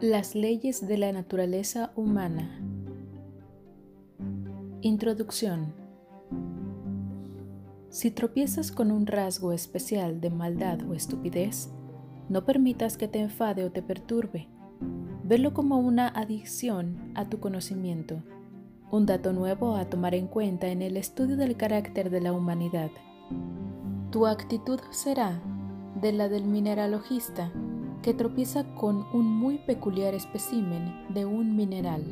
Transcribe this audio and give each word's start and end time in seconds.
Las 0.00 0.34
leyes 0.34 0.88
de 0.88 0.96
la 0.96 1.12
naturaleza 1.12 1.92
humana. 1.94 2.58
Introducción. 4.80 5.74
Si 7.90 8.10
tropiezas 8.10 8.72
con 8.72 8.92
un 8.92 9.06
rasgo 9.06 9.52
especial 9.52 10.22
de 10.22 10.30
maldad 10.30 10.80
o 10.88 10.94
estupidez, 10.94 11.70
no 12.30 12.46
permitas 12.46 12.96
que 12.96 13.08
te 13.08 13.20
enfade 13.20 13.62
o 13.62 13.72
te 13.72 13.82
perturbe. 13.82 14.48
Verlo 15.22 15.52
como 15.52 15.78
una 15.78 16.08
adicción 16.08 17.12
a 17.14 17.28
tu 17.28 17.38
conocimiento, 17.38 18.22
un 18.90 19.04
dato 19.04 19.34
nuevo 19.34 19.76
a 19.76 19.90
tomar 19.90 20.14
en 20.14 20.28
cuenta 20.28 20.68
en 20.68 20.80
el 20.80 20.96
estudio 20.96 21.36
del 21.36 21.58
carácter 21.58 22.08
de 22.08 22.22
la 22.22 22.32
humanidad. 22.32 22.90
Tu 24.10 24.26
actitud 24.26 24.80
será 24.92 25.42
de 26.00 26.12
la 26.12 26.30
del 26.30 26.44
mineralogista 26.44 27.52
que 28.02 28.14
tropieza 28.14 28.64
con 28.76 29.06
un 29.12 29.26
muy 29.26 29.58
peculiar 29.58 30.14
espécimen 30.14 31.04
de 31.10 31.26
un 31.26 31.54
mineral. 31.54 32.02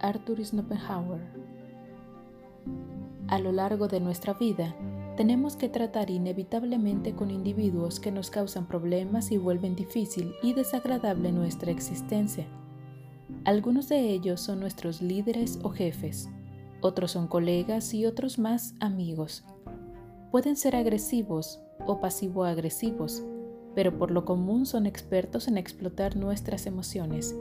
Arthur 0.00 0.44
Schopenhauer. 0.44 1.20
A 3.26 3.38
lo 3.38 3.50
largo 3.50 3.88
de 3.88 3.98
nuestra 3.98 4.34
vida, 4.34 4.76
tenemos 5.16 5.56
que 5.56 5.68
tratar 5.68 6.10
inevitablemente 6.10 7.14
con 7.14 7.30
individuos 7.30 7.98
que 7.98 8.12
nos 8.12 8.30
causan 8.30 8.66
problemas 8.66 9.32
y 9.32 9.36
vuelven 9.36 9.74
difícil 9.74 10.32
y 10.42 10.54
desagradable 10.54 11.32
nuestra 11.32 11.72
existencia. 11.72 12.46
Algunos 13.44 13.88
de 13.88 14.10
ellos 14.10 14.40
son 14.40 14.60
nuestros 14.60 15.02
líderes 15.02 15.58
o 15.64 15.70
jefes, 15.70 16.28
otros 16.80 17.12
son 17.12 17.26
colegas 17.26 17.94
y 17.94 18.06
otros 18.06 18.38
más 18.38 18.74
amigos. 18.78 19.44
Pueden 20.30 20.56
ser 20.56 20.76
agresivos 20.76 21.60
o 21.84 22.00
pasivo-agresivos, 22.00 23.24
pero 23.74 23.98
por 23.98 24.10
lo 24.10 24.24
común 24.24 24.66
son 24.66 24.86
expertos 24.86 25.48
en 25.48 25.58
explotar 25.58 26.16
nuestras 26.16 26.66
emociones. 26.66 27.34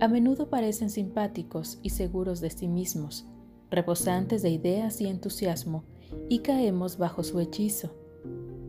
A 0.00 0.08
menudo 0.08 0.48
parecen 0.48 0.90
simpáticos 0.90 1.78
y 1.82 1.90
seguros 1.90 2.40
de 2.40 2.50
sí 2.50 2.68
mismos, 2.68 3.26
rebosantes 3.70 4.42
de 4.42 4.50
ideas 4.50 5.00
y 5.00 5.06
entusiasmo, 5.06 5.84
y 6.28 6.40
caemos 6.40 6.98
bajo 6.98 7.22
su 7.22 7.38
hechizo. 7.38 7.94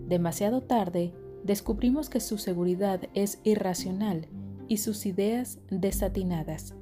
Demasiado 0.07 0.61
tarde, 0.61 1.13
descubrimos 1.43 2.09
que 2.09 2.19
su 2.19 2.37
seguridad 2.37 3.01
es 3.13 3.39
irracional 3.43 4.27
y 4.67 4.77
sus 4.77 5.05
ideas 5.05 5.59
desatinadas. 5.69 6.75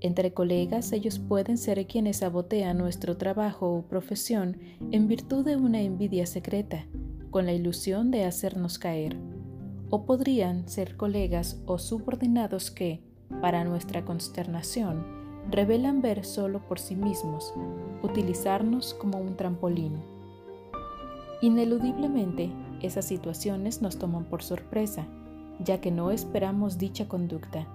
Entre 0.00 0.34
colegas 0.34 0.92
ellos 0.92 1.18
pueden 1.18 1.56
ser 1.56 1.86
quienes 1.86 2.18
sabotean 2.18 2.76
nuestro 2.76 3.16
trabajo 3.16 3.70
o 3.70 3.82
profesión 3.82 4.58
en 4.90 5.08
virtud 5.08 5.44
de 5.44 5.56
una 5.56 5.80
envidia 5.80 6.26
secreta, 6.26 6.86
con 7.34 7.46
la 7.46 7.52
ilusión 7.52 8.12
de 8.12 8.26
hacernos 8.26 8.78
caer. 8.78 9.16
O 9.90 10.06
podrían 10.06 10.68
ser 10.68 10.96
colegas 10.96 11.60
o 11.66 11.78
subordinados 11.78 12.70
que, 12.70 13.02
para 13.40 13.64
nuestra 13.64 14.04
consternación, 14.04 15.04
revelan 15.50 16.00
ver 16.00 16.24
solo 16.24 16.64
por 16.68 16.78
sí 16.78 16.94
mismos, 16.94 17.52
utilizarnos 18.04 18.94
como 18.94 19.18
un 19.18 19.36
trampolín. 19.36 20.00
Ineludiblemente, 21.42 22.52
esas 22.82 23.06
situaciones 23.06 23.82
nos 23.82 23.98
toman 23.98 24.26
por 24.26 24.44
sorpresa, 24.44 25.04
ya 25.58 25.80
que 25.80 25.90
no 25.90 26.12
esperamos 26.12 26.78
dicha 26.78 27.08
conducta. 27.08 27.66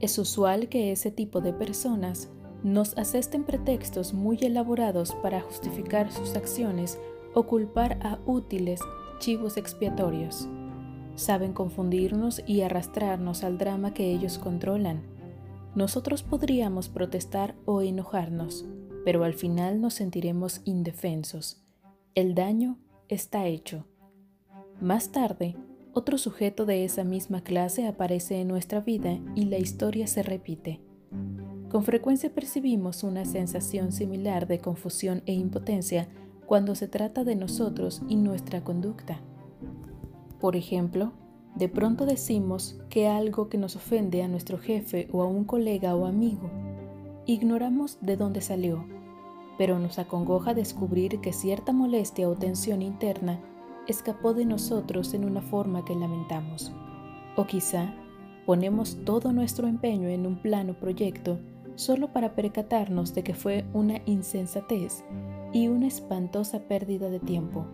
Es 0.00 0.18
usual 0.18 0.68
que 0.68 0.90
ese 0.90 1.12
tipo 1.12 1.40
de 1.40 1.52
personas 1.52 2.28
nos 2.64 2.98
asesten 2.98 3.44
pretextos 3.44 4.12
muy 4.12 4.36
elaborados 4.40 5.14
para 5.22 5.40
justificar 5.42 6.10
sus 6.10 6.34
acciones 6.34 6.98
o 7.34 7.44
culpar 7.44 7.98
a 8.02 8.18
útiles 8.26 8.80
chivos 9.18 9.56
expiatorios. 9.56 10.48
Saben 11.14 11.52
confundirnos 11.52 12.42
y 12.46 12.62
arrastrarnos 12.62 13.44
al 13.44 13.58
drama 13.58 13.94
que 13.94 14.10
ellos 14.10 14.38
controlan. 14.38 15.02
Nosotros 15.74 16.22
podríamos 16.22 16.88
protestar 16.88 17.54
o 17.64 17.82
enojarnos, 17.82 18.66
pero 19.04 19.24
al 19.24 19.34
final 19.34 19.80
nos 19.80 19.94
sentiremos 19.94 20.60
indefensos. 20.64 21.62
El 22.14 22.34
daño 22.34 22.78
está 23.08 23.46
hecho. 23.46 23.86
Más 24.80 25.12
tarde, 25.12 25.56
otro 25.94 26.18
sujeto 26.18 26.66
de 26.66 26.84
esa 26.84 27.04
misma 27.04 27.42
clase 27.42 27.86
aparece 27.86 28.40
en 28.40 28.48
nuestra 28.48 28.80
vida 28.80 29.18
y 29.34 29.44
la 29.44 29.58
historia 29.58 30.06
se 30.06 30.22
repite. 30.22 30.80
Con 31.70 31.84
frecuencia 31.84 32.34
percibimos 32.34 33.02
una 33.02 33.24
sensación 33.24 33.92
similar 33.92 34.46
de 34.46 34.58
confusión 34.58 35.22
e 35.26 35.32
impotencia 35.32 36.08
cuando 36.52 36.74
se 36.74 36.86
trata 36.86 37.24
de 37.24 37.34
nosotros 37.34 38.02
y 38.10 38.16
nuestra 38.16 38.62
conducta. 38.62 39.22
Por 40.38 40.54
ejemplo, 40.54 41.14
de 41.54 41.70
pronto 41.70 42.04
decimos 42.04 42.78
que 42.90 43.08
algo 43.08 43.48
que 43.48 43.56
nos 43.56 43.74
ofende 43.74 44.22
a 44.22 44.28
nuestro 44.28 44.58
jefe 44.58 45.08
o 45.12 45.22
a 45.22 45.26
un 45.26 45.44
colega 45.44 45.94
o 45.94 46.04
amigo, 46.04 46.50
ignoramos 47.24 47.96
de 48.02 48.18
dónde 48.18 48.42
salió, 48.42 48.84
pero 49.56 49.78
nos 49.78 49.98
acongoja 49.98 50.52
descubrir 50.52 51.22
que 51.22 51.32
cierta 51.32 51.72
molestia 51.72 52.28
o 52.28 52.34
tensión 52.34 52.82
interna 52.82 53.40
escapó 53.88 54.34
de 54.34 54.44
nosotros 54.44 55.14
en 55.14 55.24
una 55.24 55.40
forma 55.40 55.86
que 55.86 55.94
lamentamos. 55.94 56.70
O 57.34 57.46
quizá 57.46 57.94
ponemos 58.44 58.98
todo 59.06 59.32
nuestro 59.32 59.68
empeño 59.68 60.10
en 60.10 60.26
un 60.26 60.36
plano 60.42 60.74
proyecto 60.74 61.38
solo 61.76 62.12
para 62.12 62.34
percatarnos 62.34 63.14
de 63.14 63.24
que 63.24 63.32
fue 63.32 63.64
una 63.72 64.02
insensatez 64.04 65.02
y 65.52 65.68
una 65.68 65.86
espantosa 65.86 66.60
pérdida 66.60 67.10
de 67.10 67.20
tiempo. 67.20 67.66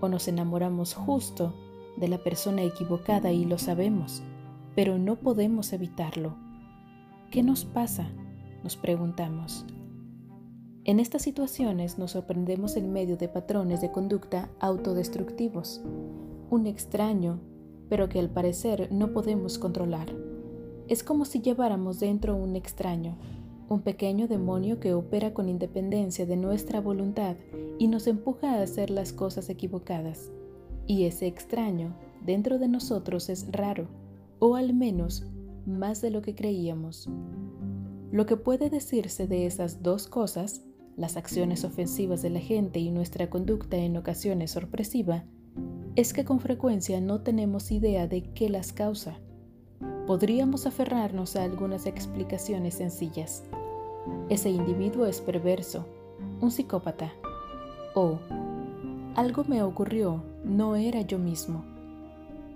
O 0.00 0.08
nos 0.08 0.28
enamoramos 0.28 0.94
justo 0.94 1.54
de 1.96 2.08
la 2.08 2.18
persona 2.18 2.62
equivocada 2.62 3.32
y 3.32 3.44
lo 3.44 3.58
sabemos, 3.58 4.22
pero 4.74 4.98
no 4.98 5.16
podemos 5.16 5.72
evitarlo. 5.72 6.36
¿Qué 7.30 7.42
nos 7.42 7.64
pasa? 7.64 8.08
Nos 8.62 8.76
preguntamos. 8.76 9.64
En 10.84 11.00
estas 11.00 11.22
situaciones 11.22 11.98
nos 11.98 12.10
sorprendemos 12.10 12.76
en 12.76 12.92
medio 12.92 13.16
de 13.16 13.28
patrones 13.28 13.80
de 13.80 13.90
conducta 13.90 14.50
autodestructivos, 14.60 15.82
un 16.50 16.66
extraño, 16.66 17.40
pero 17.88 18.08
que 18.08 18.18
al 18.18 18.28
parecer 18.28 18.88
no 18.92 19.12
podemos 19.12 19.58
controlar. 19.58 20.14
Es 20.88 21.02
como 21.02 21.24
si 21.24 21.40
lleváramos 21.40 22.00
dentro 22.00 22.36
un 22.36 22.54
extraño, 22.54 23.16
un 23.68 23.80
pequeño 23.80 24.28
demonio 24.28 24.80
que 24.80 24.94
opera 24.94 25.32
con 25.32 25.48
independencia 25.48 26.26
de 26.26 26.36
nuestra 26.36 26.80
voluntad 26.80 27.36
y 27.78 27.88
nos 27.88 28.06
empuja 28.06 28.54
a 28.54 28.62
hacer 28.62 28.90
las 28.90 29.12
cosas 29.12 29.48
equivocadas. 29.48 30.30
Y 30.86 31.04
ese 31.04 31.26
extraño 31.26 31.96
dentro 32.24 32.58
de 32.58 32.68
nosotros 32.68 33.28
es 33.28 33.46
raro, 33.50 33.88
o 34.38 34.56
al 34.56 34.74
menos 34.74 35.26
más 35.66 36.02
de 36.02 36.10
lo 36.10 36.20
que 36.22 36.34
creíamos. 36.34 37.08
Lo 38.12 38.26
que 38.26 38.36
puede 38.36 38.70
decirse 38.70 39.26
de 39.26 39.46
esas 39.46 39.82
dos 39.82 40.06
cosas, 40.06 40.62
las 40.96 41.16
acciones 41.16 41.64
ofensivas 41.64 42.22
de 42.22 42.30
la 42.30 42.40
gente 42.40 42.78
y 42.78 42.90
nuestra 42.90 43.30
conducta 43.30 43.76
en 43.76 43.96
ocasiones 43.96 44.52
sorpresiva, 44.52 45.24
es 45.96 46.12
que 46.12 46.24
con 46.24 46.40
frecuencia 46.40 47.00
no 47.00 47.22
tenemos 47.22 47.70
idea 47.70 48.06
de 48.06 48.22
qué 48.34 48.48
las 48.48 48.72
causa 48.72 49.18
podríamos 50.06 50.66
aferrarnos 50.66 51.36
a 51.36 51.44
algunas 51.44 51.86
explicaciones 51.86 52.74
sencillas. 52.74 53.42
Ese 54.28 54.50
individuo 54.50 55.06
es 55.06 55.20
perverso, 55.20 55.86
un 56.40 56.50
psicópata. 56.50 57.12
O 57.94 58.18
algo 59.14 59.44
me 59.44 59.62
ocurrió, 59.62 60.22
no 60.44 60.76
era 60.76 61.00
yo 61.00 61.18
mismo. 61.18 61.64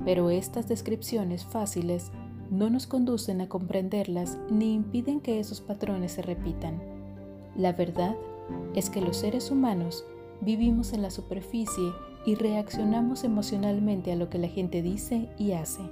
Pero 0.05 0.31
estas 0.31 0.69
descripciones 0.69 1.45
fáciles 1.45 2.11
no 2.51 2.71
nos 2.71 2.87
conducen 2.87 3.41
a 3.41 3.49
comprenderlas 3.49 4.39
ni 4.51 4.75
impiden 4.75 5.21
que 5.21 5.39
esos 5.39 5.61
patrones 5.61 6.13
se 6.13 6.23
repitan. 6.23 6.81
La 7.57 7.73
verdad 7.73 8.17
es 8.75 8.91
que 8.91 9.01
los 9.01 9.17
seres 9.17 9.51
humanos 9.51 10.05
vivimos 10.41 10.93
en 10.93 11.03
la 11.03 11.11
superficie 11.11 11.93
y 12.25 12.35
reaccionamos 12.35 13.25
emocionalmente 13.25 14.13
a 14.13 14.17
lo 14.17 14.29
que 14.29 14.39
la 14.39 14.49
gente 14.49 14.83
dice 14.83 15.29
y 15.39 15.53
hace. 15.53 15.83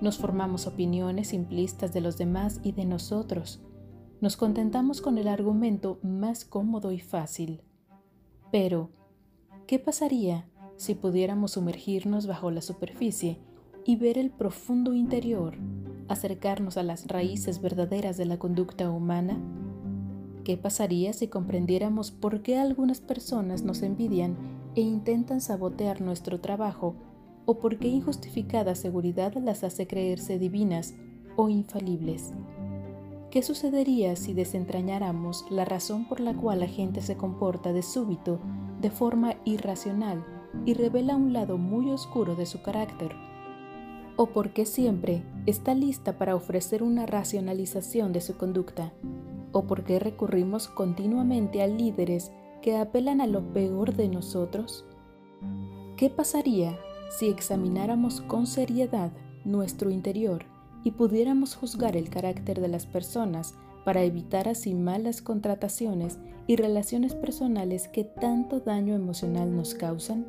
Nos 0.00 0.18
formamos 0.18 0.68
opiniones 0.68 1.28
simplistas 1.28 1.92
de 1.92 2.00
los 2.00 2.16
demás 2.16 2.60
y 2.62 2.70
de 2.70 2.84
nosotros. 2.84 3.60
Nos 4.20 4.36
contentamos 4.36 5.00
con 5.00 5.18
el 5.18 5.26
argumento 5.26 5.98
más 6.02 6.44
cómodo 6.44 6.92
y 6.92 7.00
fácil. 7.00 7.62
Pero, 8.52 8.90
¿qué 9.66 9.80
pasaría 9.80 10.48
si 10.76 10.94
pudiéramos 10.94 11.52
sumergirnos 11.52 12.28
bajo 12.28 12.52
la 12.52 12.62
superficie 12.62 13.40
y 13.84 13.96
ver 13.96 14.18
el 14.18 14.30
profundo 14.30 14.94
interior, 14.94 15.56
acercarnos 16.06 16.76
a 16.76 16.84
las 16.84 17.08
raíces 17.08 17.60
verdaderas 17.60 18.16
de 18.16 18.26
la 18.26 18.38
conducta 18.38 18.90
humana? 18.90 19.40
¿Qué 20.44 20.56
pasaría 20.56 21.12
si 21.12 21.26
comprendiéramos 21.26 22.12
por 22.12 22.42
qué 22.42 22.56
algunas 22.56 23.00
personas 23.00 23.64
nos 23.64 23.82
envidian 23.82 24.36
e 24.76 24.80
intentan 24.80 25.40
sabotear 25.40 26.00
nuestro 26.00 26.40
trabajo 26.40 26.94
o 27.48 27.54
por 27.54 27.78
qué 27.78 27.88
injustificada 27.88 28.74
seguridad 28.74 29.32
las 29.36 29.64
hace 29.64 29.86
creerse 29.86 30.38
divinas 30.38 30.94
o 31.34 31.48
infalibles. 31.48 32.34
¿Qué 33.30 33.42
sucedería 33.42 34.16
si 34.16 34.34
desentrañáramos 34.34 35.46
la 35.50 35.64
razón 35.64 36.06
por 36.06 36.20
la 36.20 36.34
cual 36.34 36.60
la 36.60 36.68
gente 36.68 37.00
se 37.00 37.16
comporta 37.16 37.72
de 37.72 37.80
súbito 37.82 38.38
de 38.82 38.90
forma 38.90 39.36
irracional 39.46 40.26
y 40.66 40.74
revela 40.74 41.16
un 41.16 41.32
lado 41.32 41.56
muy 41.56 41.90
oscuro 41.90 42.36
de 42.36 42.44
su 42.44 42.60
carácter? 42.60 43.16
o 44.18 44.26
porque 44.26 44.66
siempre 44.66 45.22
está 45.46 45.74
lista 45.74 46.18
para 46.18 46.34
ofrecer 46.34 46.82
una 46.82 47.06
racionalización 47.06 48.12
de 48.12 48.20
su 48.20 48.36
conducta, 48.36 48.92
o 49.52 49.68
porque 49.68 50.00
recurrimos 50.00 50.66
continuamente 50.66 51.62
a 51.62 51.68
líderes 51.68 52.32
que 52.60 52.76
apelan 52.76 53.20
a 53.20 53.28
lo 53.28 53.52
peor 53.52 53.94
de 53.94 54.08
nosotros. 54.08 54.84
¿Qué 55.96 56.10
pasaría 56.10 56.76
si 57.10 57.28
examináramos 57.28 58.20
con 58.20 58.46
seriedad 58.46 59.12
nuestro 59.44 59.90
interior 59.90 60.44
y 60.84 60.92
pudiéramos 60.92 61.54
juzgar 61.54 61.96
el 61.96 62.10
carácter 62.10 62.60
de 62.60 62.68
las 62.68 62.86
personas 62.86 63.54
para 63.84 64.02
evitar 64.02 64.48
así 64.48 64.74
malas 64.74 65.22
contrataciones 65.22 66.18
y 66.46 66.56
relaciones 66.56 67.14
personales 67.14 67.88
que 67.88 68.04
tanto 68.04 68.60
daño 68.60 68.94
emocional 68.94 69.54
nos 69.54 69.74
causan? 69.74 70.26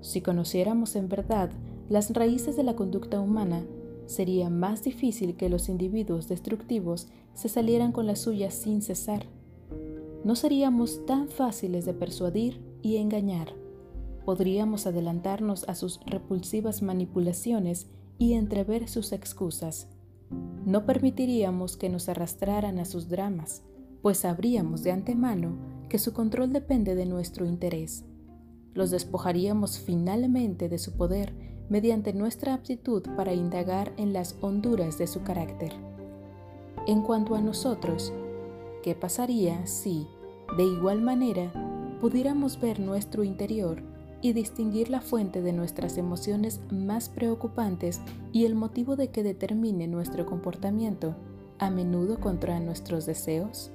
Si 0.00 0.20
conociéramos 0.20 0.96
en 0.96 1.08
verdad 1.08 1.50
las 1.88 2.10
raíces 2.10 2.56
de 2.56 2.62
la 2.62 2.76
conducta 2.76 3.20
humana, 3.20 3.64
sería 4.06 4.48
más 4.50 4.84
difícil 4.84 5.36
que 5.36 5.48
los 5.48 5.68
individuos 5.68 6.28
destructivos 6.28 7.08
se 7.34 7.48
salieran 7.48 7.92
con 7.92 8.06
la 8.06 8.16
suya 8.16 8.50
sin 8.50 8.82
cesar. 8.82 9.26
No 10.24 10.34
seríamos 10.34 11.04
tan 11.06 11.28
fáciles 11.28 11.84
de 11.84 11.94
persuadir 11.94 12.60
y 12.82 12.96
engañar. 12.96 13.54
Podríamos 14.28 14.86
adelantarnos 14.86 15.66
a 15.70 15.74
sus 15.74 16.00
repulsivas 16.04 16.82
manipulaciones 16.82 17.86
y 18.18 18.34
entrever 18.34 18.86
sus 18.86 19.12
excusas. 19.12 19.88
No 20.66 20.84
permitiríamos 20.84 21.78
que 21.78 21.88
nos 21.88 22.10
arrastraran 22.10 22.78
a 22.78 22.84
sus 22.84 23.08
dramas, 23.08 23.64
pues 24.02 24.18
sabríamos 24.18 24.82
de 24.82 24.92
antemano 24.92 25.56
que 25.88 25.98
su 25.98 26.12
control 26.12 26.52
depende 26.52 26.94
de 26.94 27.06
nuestro 27.06 27.46
interés. 27.46 28.04
Los 28.74 28.90
despojaríamos 28.90 29.78
finalmente 29.78 30.68
de 30.68 30.76
su 30.76 30.94
poder 30.94 31.32
mediante 31.70 32.12
nuestra 32.12 32.52
aptitud 32.52 33.04
para 33.16 33.32
indagar 33.32 33.94
en 33.96 34.12
las 34.12 34.36
honduras 34.42 34.98
de 34.98 35.06
su 35.06 35.22
carácter. 35.22 35.72
En 36.86 37.00
cuanto 37.00 37.34
a 37.34 37.40
nosotros, 37.40 38.12
¿qué 38.82 38.94
pasaría 38.94 39.66
si, 39.66 40.06
de 40.58 40.64
igual 40.64 41.00
manera, 41.00 41.50
pudiéramos 42.02 42.60
ver 42.60 42.78
nuestro 42.78 43.24
interior 43.24 43.87
y 44.20 44.32
distinguir 44.32 44.90
la 44.90 45.00
fuente 45.00 45.42
de 45.42 45.52
nuestras 45.52 45.96
emociones 45.96 46.60
más 46.70 47.08
preocupantes 47.08 48.00
y 48.32 48.44
el 48.44 48.54
motivo 48.54 48.96
de 48.96 49.08
que 49.08 49.22
determine 49.22 49.86
nuestro 49.86 50.26
comportamiento, 50.26 51.14
a 51.58 51.70
menudo 51.70 52.20
contra 52.20 52.60
nuestros 52.60 53.06
deseos? 53.06 53.70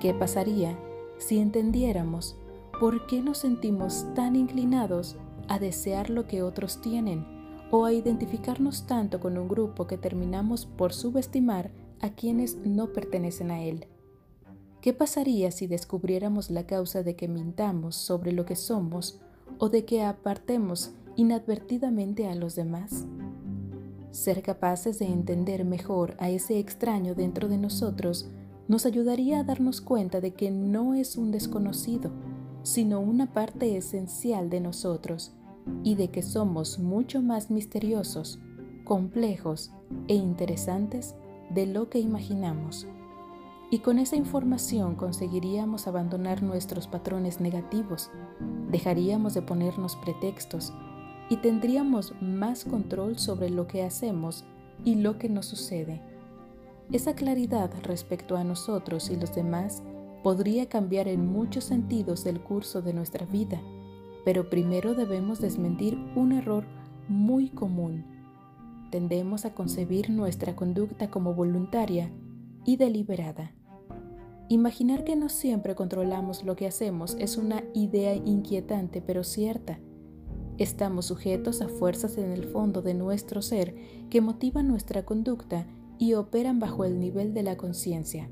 ¿Qué 0.00 0.14
pasaría 0.14 0.78
si 1.18 1.38
entendiéramos 1.38 2.36
por 2.80 3.06
qué 3.06 3.22
nos 3.22 3.38
sentimos 3.38 4.06
tan 4.14 4.36
inclinados 4.36 5.16
a 5.48 5.58
desear 5.58 6.10
lo 6.10 6.26
que 6.26 6.42
otros 6.42 6.80
tienen 6.80 7.26
o 7.70 7.84
a 7.84 7.92
identificarnos 7.92 8.86
tanto 8.86 9.20
con 9.20 9.38
un 9.38 9.48
grupo 9.48 9.86
que 9.86 9.98
terminamos 9.98 10.66
por 10.66 10.92
subestimar 10.92 11.70
a 12.00 12.10
quienes 12.10 12.56
no 12.56 12.92
pertenecen 12.92 13.50
a 13.50 13.62
él. 13.62 13.86
¿Qué 14.80 14.92
pasaría 14.92 15.50
si 15.50 15.66
descubriéramos 15.66 16.50
la 16.50 16.66
causa 16.66 17.02
de 17.02 17.16
que 17.16 17.26
mintamos 17.26 17.96
sobre 17.96 18.32
lo 18.32 18.44
que 18.44 18.54
somos 18.54 19.20
o 19.58 19.68
de 19.68 19.84
que 19.84 20.02
apartemos 20.02 20.92
inadvertidamente 21.16 22.26
a 22.26 22.34
los 22.34 22.54
demás? 22.54 23.04
Ser 24.10 24.42
capaces 24.42 24.98
de 24.98 25.06
entender 25.06 25.64
mejor 25.64 26.14
a 26.18 26.30
ese 26.30 26.58
extraño 26.58 27.14
dentro 27.14 27.48
de 27.48 27.58
nosotros 27.58 28.28
nos 28.68 28.86
ayudaría 28.86 29.40
a 29.40 29.44
darnos 29.44 29.80
cuenta 29.80 30.20
de 30.20 30.32
que 30.32 30.50
no 30.50 30.94
es 30.94 31.16
un 31.16 31.30
desconocido, 31.30 32.10
sino 32.62 33.00
una 33.00 33.32
parte 33.32 33.76
esencial 33.76 34.48
de 34.50 34.60
nosotros 34.60 35.32
y 35.82 35.96
de 35.96 36.08
que 36.08 36.22
somos 36.22 36.78
mucho 36.78 37.22
más 37.22 37.50
misteriosos, 37.50 38.38
complejos 38.84 39.72
e 40.08 40.14
interesantes 40.14 41.14
de 41.50 41.66
lo 41.66 41.88
que 41.90 41.98
imaginamos. 41.98 42.86
Y 43.74 43.80
con 43.80 43.98
esa 43.98 44.14
información 44.14 44.94
conseguiríamos 44.94 45.88
abandonar 45.88 46.44
nuestros 46.44 46.86
patrones 46.86 47.40
negativos, 47.40 48.08
dejaríamos 48.70 49.34
de 49.34 49.42
ponernos 49.42 49.96
pretextos 49.96 50.72
y 51.28 51.38
tendríamos 51.38 52.14
más 52.20 52.64
control 52.64 53.18
sobre 53.18 53.50
lo 53.50 53.66
que 53.66 53.82
hacemos 53.82 54.44
y 54.84 54.94
lo 54.94 55.18
que 55.18 55.28
nos 55.28 55.46
sucede. 55.46 56.00
Esa 56.92 57.16
claridad 57.16 57.68
respecto 57.82 58.36
a 58.36 58.44
nosotros 58.44 59.10
y 59.10 59.16
los 59.16 59.34
demás 59.34 59.82
podría 60.22 60.68
cambiar 60.68 61.08
en 61.08 61.26
muchos 61.26 61.64
sentidos 61.64 62.26
el 62.26 62.40
curso 62.40 62.80
de 62.80 62.94
nuestra 62.94 63.26
vida, 63.26 63.60
pero 64.24 64.50
primero 64.50 64.94
debemos 64.94 65.40
desmentir 65.40 65.98
un 66.14 66.30
error 66.30 66.64
muy 67.08 67.48
común. 67.48 68.04
Tendemos 68.92 69.44
a 69.44 69.52
concebir 69.52 70.10
nuestra 70.10 70.54
conducta 70.54 71.10
como 71.10 71.34
voluntaria 71.34 72.12
y 72.64 72.76
deliberada. 72.76 73.50
Imaginar 74.48 75.04
que 75.04 75.16
no 75.16 75.30
siempre 75.30 75.74
controlamos 75.74 76.44
lo 76.44 76.54
que 76.54 76.66
hacemos 76.66 77.16
es 77.18 77.38
una 77.38 77.64
idea 77.72 78.14
inquietante 78.14 79.00
pero 79.00 79.24
cierta. 79.24 79.80
Estamos 80.58 81.06
sujetos 81.06 81.62
a 81.62 81.68
fuerzas 81.68 82.18
en 82.18 82.30
el 82.30 82.44
fondo 82.44 82.82
de 82.82 82.92
nuestro 82.92 83.40
ser 83.40 83.74
que 84.10 84.20
motivan 84.20 84.68
nuestra 84.68 85.04
conducta 85.04 85.66
y 85.98 86.14
operan 86.14 86.60
bajo 86.60 86.84
el 86.84 87.00
nivel 87.00 87.32
de 87.32 87.42
la 87.42 87.56
conciencia. 87.56 88.28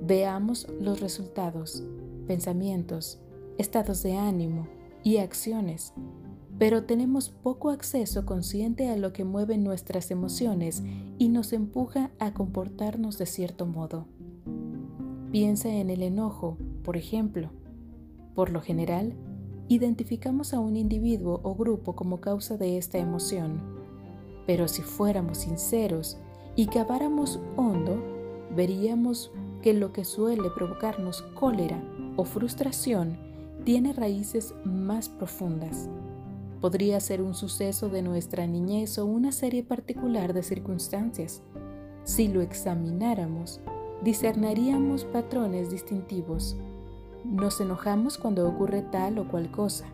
Veamos 0.00 0.66
los 0.80 1.00
resultados, 1.00 1.84
pensamientos, 2.26 3.20
estados 3.58 4.02
de 4.02 4.16
ánimo 4.16 4.66
y 5.04 5.18
acciones, 5.18 5.92
pero 6.58 6.84
tenemos 6.84 7.28
poco 7.28 7.68
acceso 7.68 8.24
consciente 8.24 8.88
a 8.88 8.96
lo 8.96 9.12
que 9.12 9.24
mueve 9.24 9.58
nuestras 9.58 10.10
emociones 10.10 10.82
y 11.18 11.28
nos 11.28 11.52
empuja 11.52 12.10
a 12.18 12.32
comportarnos 12.32 13.18
de 13.18 13.26
cierto 13.26 13.66
modo. 13.66 14.06
Piensa 15.30 15.68
en 15.68 15.90
el 15.90 16.02
enojo, 16.02 16.56
por 16.82 16.96
ejemplo. 16.96 17.50
Por 18.34 18.50
lo 18.50 18.62
general, 18.62 19.12
identificamos 19.68 20.54
a 20.54 20.60
un 20.60 20.74
individuo 20.76 21.40
o 21.42 21.54
grupo 21.54 21.94
como 21.94 22.22
causa 22.22 22.56
de 22.56 22.78
esta 22.78 22.96
emoción, 22.96 23.60
pero 24.46 24.68
si 24.68 24.80
fuéramos 24.80 25.38
sinceros 25.38 26.16
y 26.56 26.66
caváramos 26.66 27.40
hondo, 27.56 28.02
veríamos 28.56 29.30
que 29.60 29.74
lo 29.74 29.92
que 29.92 30.06
suele 30.06 30.48
provocarnos 30.48 31.20
cólera 31.34 31.82
o 32.16 32.24
frustración 32.24 33.18
tiene 33.64 33.92
raíces 33.92 34.54
más 34.64 35.10
profundas. 35.10 35.90
Podría 36.62 37.00
ser 37.00 37.20
un 37.20 37.34
suceso 37.34 37.90
de 37.90 38.00
nuestra 38.00 38.46
niñez 38.46 38.98
o 38.98 39.04
una 39.04 39.32
serie 39.32 39.62
particular 39.62 40.32
de 40.32 40.42
circunstancias. 40.42 41.42
Si 42.04 42.28
lo 42.28 42.40
examináramos, 42.40 43.60
discerniríamos 44.02 45.04
patrones 45.04 45.70
distintivos. 45.70 46.56
Nos 47.24 47.60
enojamos 47.60 48.18
cuando 48.18 48.48
ocurre 48.48 48.82
tal 48.82 49.18
o 49.18 49.28
cual 49.28 49.50
cosa. 49.50 49.86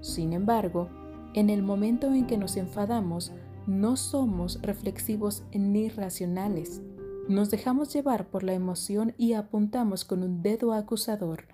Sin 0.00 0.32
embargo, 0.32 0.88
en 1.34 1.50
el 1.50 1.62
momento 1.62 2.12
en 2.12 2.26
que 2.26 2.38
nos 2.38 2.56
enfadamos, 2.56 3.32
no 3.66 3.96
somos 3.96 4.60
reflexivos 4.62 5.44
ni 5.52 5.88
racionales. 5.88 6.82
Nos 7.28 7.50
dejamos 7.50 7.92
llevar 7.92 8.28
por 8.28 8.42
la 8.42 8.54
emoción 8.54 9.14
y 9.18 9.34
apuntamos 9.34 10.04
con 10.04 10.22
un 10.22 10.42
dedo 10.42 10.72
acusador. 10.72 11.44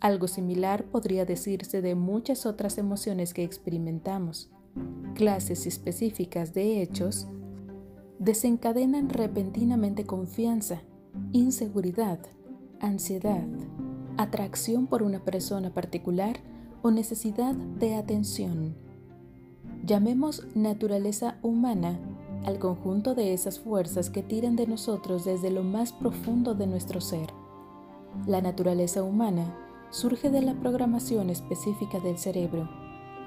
Algo 0.00 0.28
similar 0.28 0.84
podría 0.84 1.24
decirse 1.24 1.82
de 1.82 1.94
muchas 1.94 2.46
otras 2.46 2.78
emociones 2.78 3.34
que 3.34 3.44
experimentamos. 3.44 4.50
Clases 5.14 5.66
específicas 5.66 6.54
de 6.54 6.82
hechos 6.82 7.28
desencadenan 8.18 9.08
repentinamente 9.08 10.04
confianza, 10.04 10.82
inseguridad, 11.32 12.18
ansiedad, 12.80 13.46
atracción 14.16 14.86
por 14.86 15.02
una 15.02 15.20
persona 15.24 15.70
particular 15.70 16.36
o 16.82 16.90
necesidad 16.90 17.54
de 17.54 17.94
atención. 17.94 18.74
Llamemos 19.84 20.46
naturaleza 20.54 21.38
humana 21.42 21.98
al 22.44 22.58
conjunto 22.58 23.14
de 23.14 23.32
esas 23.32 23.58
fuerzas 23.58 24.10
que 24.10 24.22
tiran 24.22 24.56
de 24.56 24.66
nosotros 24.66 25.24
desde 25.24 25.50
lo 25.50 25.62
más 25.62 25.92
profundo 25.92 26.54
de 26.54 26.66
nuestro 26.66 27.00
ser. 27.00 27.32
La 28.26 28.40
naturaleza 28.40 29.02
humana 29.02 29.54
surge 29.90 30.30
de 30.30 30.42
la 30.42 30.54
programación 30.54 31.30
específica 31.30 32.00
del 32.00 32.18
cerebro, 32.18 32.68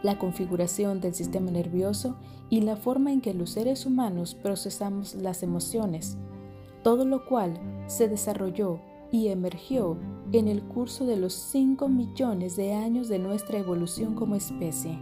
la 0.03 0.17
configuración 0.17 1.01
del 1.01 1.13
sistema 1.13 1.51
nervioso 1.51 2.15
y 2.49 2.61
la 2.61 2.75
forma 2.75 3.11
en 3.11 3.21
que 3.21 3.33
los 3.33 3.51
seres 3.51 3.85
humanos 3.85 4.35
procesamos 4.35 5.15
las 5.15 5.43
emociones, 5.43 6.17
todo 6.83 7.05
lo 7.05 7.25
cual 7.25 7.59
se 7.91 8.07
desarrolló 8.07 8.79
y 9.11 9.27
emergió 9.27 9.97
en 10.31 10.47
el 10.47 10.63
curso 10.63 11.05
de 11.05 11.17
los 11.17 11.33
5 11.33 11.89
millones 11.89 12.55
de 12.55 12.73
años 12.73 13.09
de 13.09 13.19
nuestra 13.19 13.59
evolución 13.59 14.15
como 14.15 14.35
especie. 14.35 14.97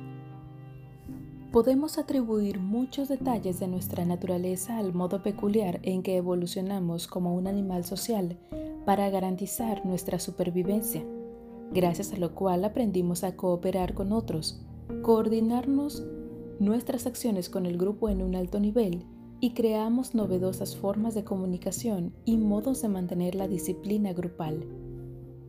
Podemos 1.52 2.00
atribuir 2.00 2.60
muchos 2.60 3.08
detalles 3.08 3.60
de 3.60 3.68
nuestra 3.68 4.06
naturaleza 4.06 4.80
al 4.80 4.94
modo 4.94 5.22
peculiar 5.22 5.80
en 5.84 6.02
que 6.02 6.18
evolucionamos 6.18 7.08
como 7.08 7.36
un 7.36 7.46
animal 7.46 7.86
social 7.86 8.38
para 8.86 9.10
garantizar 9.12 9.86
nuestra 9.86 10.18
supervivencia, 10.18 11.04
gracias 11.72 12.12
a 12.14 12.18
lo 12.18 12.34
cual 12.34 12.66
aprendimos 12.66 13.24
a 13.24 13.36
cooperar 13.36 13.94
con 13.94 14.12
otros, 14.12 14.62
coordinarnos 15.04 16.04
nuestras 16.60 17.06
acciones 17.06 17.50
con 17.50 17.68
el 17.68 17.78
grupo 17.78 18.10
en 18.10 18.24
un 18.24 18.36
alto 18.36 18.60
nivel 18.60 19.06
y 19.42 19.52
creamos 19.52 20.16
novedosas 20.16 20.76
formas 20.76 21.16
de 21.16 21.24
comunicación 21.24 22.14
y 22.26 22.38
modos 22.38 22.82
de 22.82 22.90
mantener 22.90 23.36
la 23.36 23.48
disciplina 23.48 24.14
grupal. 24.14 24.66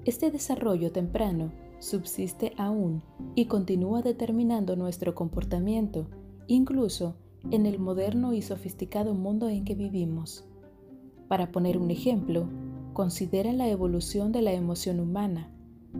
Este 0.04 0.30
desarrollo 0.30 0.92
temprano 0.92 1.52
subsiste 1.80 2.52
aún 2.56 3.02
y 3.34 3.46
continúa 3.46 4.02
determinando 4.02 4.76
nuestro 4.76 5.14
comportamiento, 5.14 6.06
incluso 6.46 7.16
en 7.50 7.66
el 7.66 7.78
moderno 7.78 8.32
y 8.32 8.42
sofisticado 8.42 9.14
mundo 9.14 9.48
en 9.48 9.64
que 9.64 9.74
vivimos. 9.74 10.44
Para 11.28 11.50
poner 11.52 11.78
un 11.78 11.90
ejemplo, 11.90 12.48
considera 12.92 13.52
la 13.52 13.68
evolución 13.68 14.32
de 14.32 14.42
la 14.42 14.52
emoción 14.52 15.00
humana. 15.00 15.50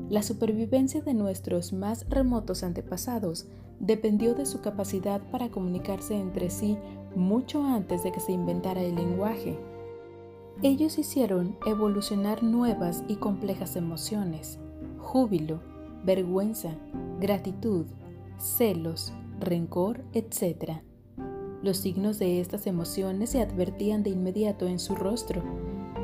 La 0.09 0.23
supervivencia 0.23 1.01
de 1.01 1.15
nuestros 1.15 1.73
más 1.73 2.09
remotos 2.09 2.63
antepasados 2.63 3.47
dependió 3.81 4.35
de 4.35 4.47
su 4.47 4.61
capacidad 4.61 5.21
para 5.31 5.51
comunicarse 5.51 6.15
entre 6.15 6.51
sí 6.51 6.77
mucho 7.17 7.65
antes 7.65 8.03
de 8.03 8.13
que 8.13 8.21
se 8.21 8.33
inventara 8.33 8.83
el 8.83 8.95
lenguaje. 8.95 9.59
Ellos 10.63 10.99
hicieron 10.99 11.57
evolucionar 11.67 12.43
nuevas 12.43 13.03
y 13.09 13.17
complejas 13.17 13.77
emociones, 13.77 14.59
júbilo, 14.99 15.61
vergüenza, 16.05 16.77
gratitud, 17.19 17.87
celos, 18.39 19.13
rencor, 19.39 20.05
etc. 20.13 20.83
Los 21.63 21.79
signos 21.79 22.19
de 22.19 22.41
estas 22.41 22.67
emociones 22.67 23.31
se 23.31 23.41
advertían 23.41 24.03
de 24.03 24.11
inmediato 24.11 24.67
en 24.67 24.79
su 24.79 24.95
rostro. 24.95 25.43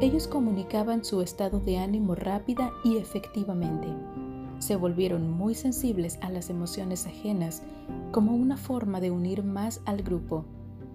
Ellos 0.00 0.28
comunicaban 0.28 1.04
su 1.04 1.22
estado 1.22 1.58
de 1.58 1.78
ánimo 1.78 2.14
rápida 2.14 2.70
y 2.84 2.98
efectivamente. 2.98 3.88
Se 4.58 4.76
volvieron 4.76 5.30
muy 5.30 5.54
sensibles 5.54 6.18
a 6.20 6.30
las 6.30 6.50
emociones 6.50 7.06
ajenas 7.06 7.62
como 8.12 8.34
una 8.34 8.56
forma 8.56 9.00
de 9.00 9.10
unir 9.10 9.42
más 9.42 9.80
al 9.86 10.02
grupo, 10.02 10.44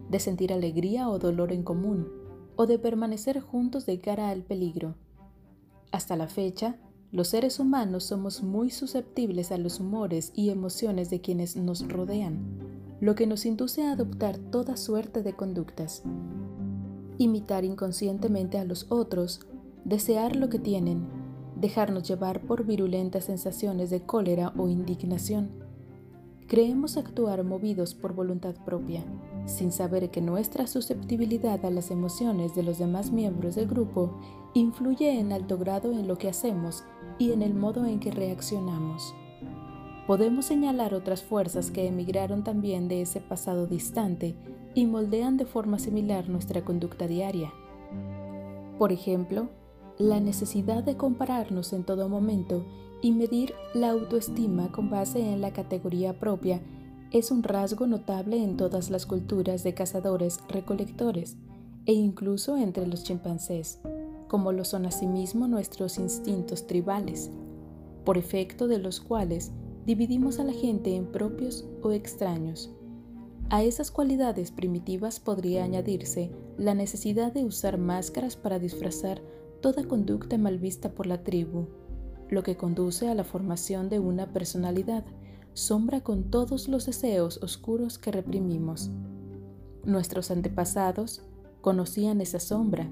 de 0.09 0.19
sentir 0.19 0.53
alegría 0.53 1.09
o 1.09 1.17
dolor 1.17 1.51
en 1.51 1.63
común, 1.63 2.07
o 2.55 2.67
de 2.67 2.77
permanecer 2.77 3.39
juntos 3.39 3.85
de 3.85 3.99
cara 3.99 4.29
al 4.29 4.43
peligro. 4.43 4.95
Hasta 5.91 6.15
la 6.15 6.27
fecha, 6.27 6.77
los 7.11 7.29
seres 7.29 7.59
humanos 7.59 8.03
somos 8.03 8.43
muy 8.43 8.69
susceptibles 8.69 9.51
a 9.51 9.57
los 9.57 9.79
humores 9.79 10.31
y 10.35 10.49
emociones 10.51 11.09
de 11.09 11.21
quienes 11.21 11.55
nos 11.55 11.87
rodean 11.87 12.71
lo 13.01 13.15
que 13.15 13.25
nos 13.25 13.47
induce 13.47 13.83
a 13.83 13.93
adoptar 13.93 14.37
toda 14.37 14.77
suerte 14.77 15.23
de 15.23 15.33
conductas. 15.33 16.03
Imitar 17.21 17.65
inconscientemente 17.65 18.57
a 18.57 18.65
los 18.65 18.87
otros, 18.89 19.41
desear 19.85 20.35
lo 20.35 20.49
que 20.49 20.57
tienen, 20.57 21.05
dejarnos 21.55 22.07
llevar 22.07 22.41
por 22.41 22.65
virulentas 22.65 23.25
sensaciones 23.25 23.91
de 23.91 24.01
cólera 24.01 24.53
o 24.57 24.67
indignación. 24.67 25.51
Creemos 26.47 26.97
actuar 26.97 27.43
movidos 27.43 27.93
por 27.93 28.15
voluntad 28.15 28.55
propia, 28.65 29.03
sin 29.45 29.71
saber 29.71 30.09
que 30.09 30.19
nuestra 30.19 30.65
susceptibilidad 30.65 31.63
a 31.63 31.69
las 31.69 31.91
emociones 31.91 32.55
de 32.55 32.63
los 32.63 32.79
demás 32.79 33.11
miembros 33.11 33.53
del 33.53 33.67
grupo 33.67 34.17
influye 34.55 35.19
en 35.19 35.31
alto 35.31 35.59
grado 35.59 35.91
en 35.91 36.07
lo 36.07 36.17
que 36.17 36.27
hacemos 36.27 36.83
y 37.19 37.33
en 37.33 37.43
el 37.43 37.53
modo 37.53 37.85
en 37.85 37.99
que 37.99 38.09
reaccionamos 38.09 39.13
podemos 40.07 40.45
señalar 40.45 40.93
otras 40.93 41.23
fuerzas 41.23 41.71
que 41.71 41.87
emigraron 41.87 42.43
también 42.43 42.89
de 42.89 43.01
ese 43.01 43.21
pasado 43.21 43.65
distante 43.65 44.35
y 44.73 44.85
moldean 44.85 45.37
de 45.37 45.45
forma 45.45 45.79
similar 45.79 46.29
nuestra 46.29 46.63
conducta 46.63 47.07
diaria. 47.07 47.53
Por 48.77 48.91
ejemplo, 48.91 49.49
la 49.97 50.19
necesidad 50.19 50.83
de 50.83 50.97
compararnos 50.97 51.73
en 51.73 51.83
todo 51.83 52.09
momento 52.09 52.65
y 53.01 53.11
medir 53.11 53.53
la 53.73 53.89
autoestima 53.91 54.71
con 54.71 54.89
base 54.89 55.19
en 55.19 55.41
la 55.41 55.53
categoría 55.53 56.19
propia 56.19 56.61
es 57.11 57.29
un 57.29 57.43
rasgo 57.43 57.87
notable 57.87 58.41
en 58.41 58.57
todas 58.57 58.89
las 58.89 59.05
culturas 59.05 59.63
de 59.63 59.73
cazadores-recolectores 59.73 61.37
e 61.85 61.93
incluso 61.93 62.57
entre 62.57 62.87
los 62.87 63.03
chimpancés, 63.03 63.81
como 64.27 64.51
lo 64.51 64.63
son 64.63 64.85
asimismo 64.85 65.47
nuestros 65.47 65.97
instintos 65.97 66.67
tribales, 66.67 67.31
por 68.05 68.17
efecto 68.17 68.67
de 68.67 68.79
los 68.79 69.01
cuales 69.01 69.51
dividimos 69.85 70.39
a 70.39 70.43
la 70.43 70.53
gente 70.53 70.95
en 70.95 71.11
propios 71.11 71.65
o 71.81 71.91
extraños. 71.91 72.71
A 73.53 73.63
esas 73.63 73.91
cualidades 73.91 74.49
primitivas 74.49 75.19
podría 75.19 75.65
añadirse 75.65 76.31
la 76.57 76.73
necesidad 76.73 77.33
de 77.33 77.43
usar 77.43 77.77
máscaras 77.77 78.37
para 78.37 78.59
disfrazar 78.59 79.21
toda 79.59 79.83
conducta 79.83 80.37
mal 80.37 80.57
vista 80.57 80.93
por 80.93 81.05
la 81.05 81.21
tribu, 81.21 81.67
lo 82.29 82.43
que 82.43 82.55
conduce 82.55 83.09
a 83.09 83.13
la 83.13 83.25
formación 83.25 83.89
de 83.89 83.99
una 83.99 84.31
personalidad, 84.31 85.03
sombra 85.51 85.99
con 85.99 86.31
todos 86.31 86.69
los 86.69 86.85
deseos 86.85 87.43
oscuros 87.43 87.99
que 87.99 88.13
reprimimos. 88.13 88.89
Nuestros 89.83 90.31
antepasados 90.31 91.21
conocían 91.59 92.21
esa 92.21 92.39
sombra 92.39 92.89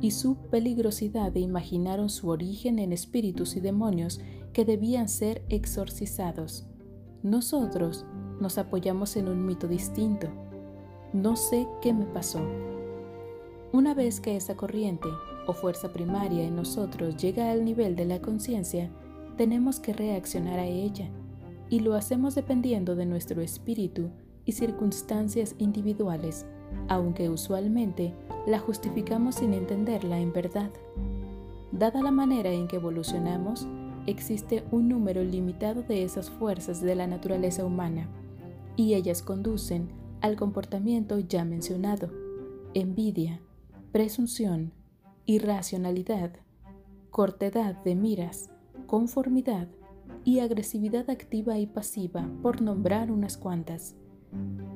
y 0.00 0.10
su 0.10 0.38
peligrosidad 0.50 1.36
e 1.36 1.40
imaginaron 1.40 2.08
su 2.08 2.30
origen 2.30 2.80
en 2.80 2.92
espíritus 2.92 3.54
y 3.54 3.60
demonios 3.60 4.20
que 4.52 4.64
debían 4.64 5.08
ser 5.08 5.44
exorcizados. 5.48 6.66
Nosotros 7.22 8.06
nos 8.40 8.58
apoyamos 8.58 9.16
en 9.16 9.28
un 9.28 9.44
mito 9.46 9.68
distinto. 9.68 10.28
No 11.12 11.36
sé 11.36 11.66
qué 11.80 11.92
me 11.92 12.06
pasó. 12.06 12.40
Una 13.72 13.94
vez 13.94 14.20
que 14.20 14.36
esa 14.36 14.56
corriente 14.56 15.08
o 15.46 15.52
fuerza 15.52 15.92
primaria 15.92 16.44
en 16.44 16.56
nosotros 16.56 17.16
llega 17.16 17.50
al 17.50 17.64
nivel 17.64 17.96
de 17.96 18.04
la 18.04 18.20
conciencia, 18.20 18.90
tenemos 19.36 19.80
que 19.80 19.92
reaccionar 19.92 20.58
a 20.58 20.66
ella, 20.66 21.08
y 21.68 21.80
lo 21.80 21.94
hacemos 21.94 22.34
dependiendo 22.34 22.96
de 22.96 23.06
nuestro 23.06 23.40
espíritu 23.40 24.10
y 24.44 24.52
circunstancias 24.52 25.54
individuales, 25.58 26.46
aunque 26.88 27.28
usualmente 27.28 28.12
la 28.46 28.58
justificamos 28.58 29.36
sin 29.36 29.54
entenderla 29.54 30.18
en 30.18 30.32
verdad. 30.32 30.70
Dada 31.72 32.02
la 32.02 32.10
manera 32.10 32.50
en 32.50 32.66
que 32.66 32.76
evolucionamos, 32.76 33.66
existe 34.06 34.64
un 34.72 34.88
número 34.88 35.22
limitado 35.22 35.82
de 35.82 36.02
esas 36.02 36.28
fuerzas 36.30 36.80
de 36.80 36.96
la 36.96 37.06
naturaleza 37.06 37.64
humana, 37.64 38.08
y 38.80 38.94
ellas 38.94 39.20
conducen 39.20 39.90
al 40.22 40.36
comportamiento 40.36 41.18
ya 41.18 41.44
mencionado, 41.44 42.08
envidia, 42.72 43.42
presunción, 43.92 44.72
irracionalidad, 45.26 46.32
cortedad 47.10 47.76
de 47.84 47.94
miras, 47.94 48.50
conformidad 48.86 49.68
y 50.24 50.38
agresividad 50.38 51.10
activa 51.10 51.58
y 51.58 51.66
pasiva, 51.66 52.26
por 52.40 52.62
nombrar 52.62 53.12
unas 53.12 53.36
cuantas. 53.36 53.96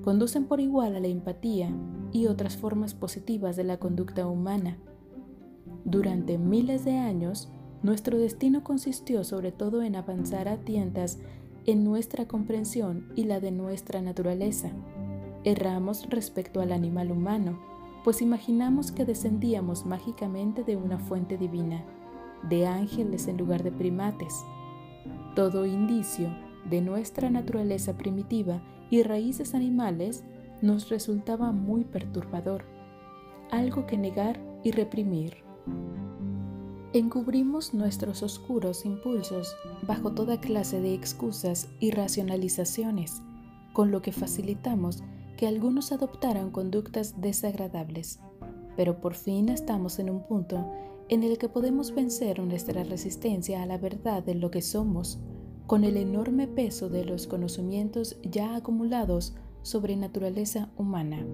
Conducen 0.02 0.44
por 0.49 0.61
igual 0.61 0.96
a 0.96 1.00
la 1.00 1.08
empatía 1.08 1.75
y 2.12 2.26
otras 2.26 2.58
formas 2.58 2.92
positivas 2.92 3.56
de 3.56 3.64
la 3.64 3.78
conducta 3.78 4.26
humana. 4.26 4.76
Durante 5.87 6.37
miles 6.37 6.84
de 6.84 6.99
años, 6.99 7.49
nuestro 7.82 8.18
destino 8.18 8.64
consistió 8.64 9.25
sobre 9.25 9.50
todo 9.50 9.82
en 9.82 9.96
avanzar 9.96 10.46
a 10.49 10.58
tientas 10.58 11.20
en 11.66 11.85
nuestra 11.85 12.26
comprensión 12.26 13.11
y 13.14 13.25
la 13.25 13.40
de 13.40 13.50
nuestra 13.50 14.02
naturaleza. 14.02 14.71
Erramos 15.44 16.09
respecto 16.09 16.61
al 16.61 16.73
animal 16.73 17.11
humano, 17.11 17.61
pues 18.04 18.21
imaginamos 18.21 18.92
que 18.92 19.04
descendíamos 19.04 19.87
mágicamente 19.87 20.62
de 20.62 20.76
una 20.76 20.99
fuente 20.99 21.38
divina, 21.38 21.85
de 22.49 22.66
ángeles 22.66 23.28
en 23.28 23.38
lugar 23.38 23.62
de 23.62 23.73
primates. 23.73 24.35
Todo 25.35 25.66
indicio 25.66 26.28
de 26.68 26.80
nuestra 26.80 27.30
naturaleza 27.30 27.97
primitiva 27.97 28.62
y 28.90 29.02
raíces 29.02 29.54
animales 29.54 30.25
nos 30.62 30.88
resultaba 30.88 31.52
muy 31.52 31.85
perturbador, 31.85 32.64
algo 33.50 33.87
que 33.87 33.99
negar 33.99 34.40
y 34.62 34.71
reprimir. 34.71 35.44
Encubrimos 36.94 37.74
nuestros 37.74 38.22
oscuros 38.22 38.84
impulsos 38.86 39.56
bajo 39.82 40.12
toda 40.12 40.40
clase 40.40 40.80
de 40.80 40.94
excusas 40.94 41.68
y 41.80 41.90
racionalizaciones, 41.90 43.20
con 43.72 43.90
lo 43.90 44.00
que 44.00 44.12
facilitamos 44.12 45.02
que 45.36 45.48
algunos 45.48 45.90
adoptaran 45.90 46.52
conductas 46.52 47.20
desagradables. 47.20 48.20
Pero 48.76 49.00
por 49.00 49.14
fin 49.14 49.48
estamos 49.48 49.98
en 49.98 50.08
un 50.08 50.22
punto 50.22 50.70
en 51.08 51.24
el 51.24 51.36
que 51.36 51.48
podemos 51.48 51.92
vencer 51.92 52.38
nuestra 52.38 52.84
resistencia 52.84 53.64
a 53.64 53.66
la 53.66 53.76
verdad 53.76 54.22
de 54.22 54.36
lo 54.36 54.52
que 54.52 54.62
somos, 54.62 55.18
con 55.66 55.82
el 55.82 55.96
enorme 55.96 56.46
peso 56.46 56.88
de 56.88 57.04
los 57.04 57.26
conocimientos 57.26 58.18
ya 58.22 58.54
acumulados 58.54 59.34
sobre 59.62 59.96
naturaleza 59.96 60.70
humana. 60.76 61.26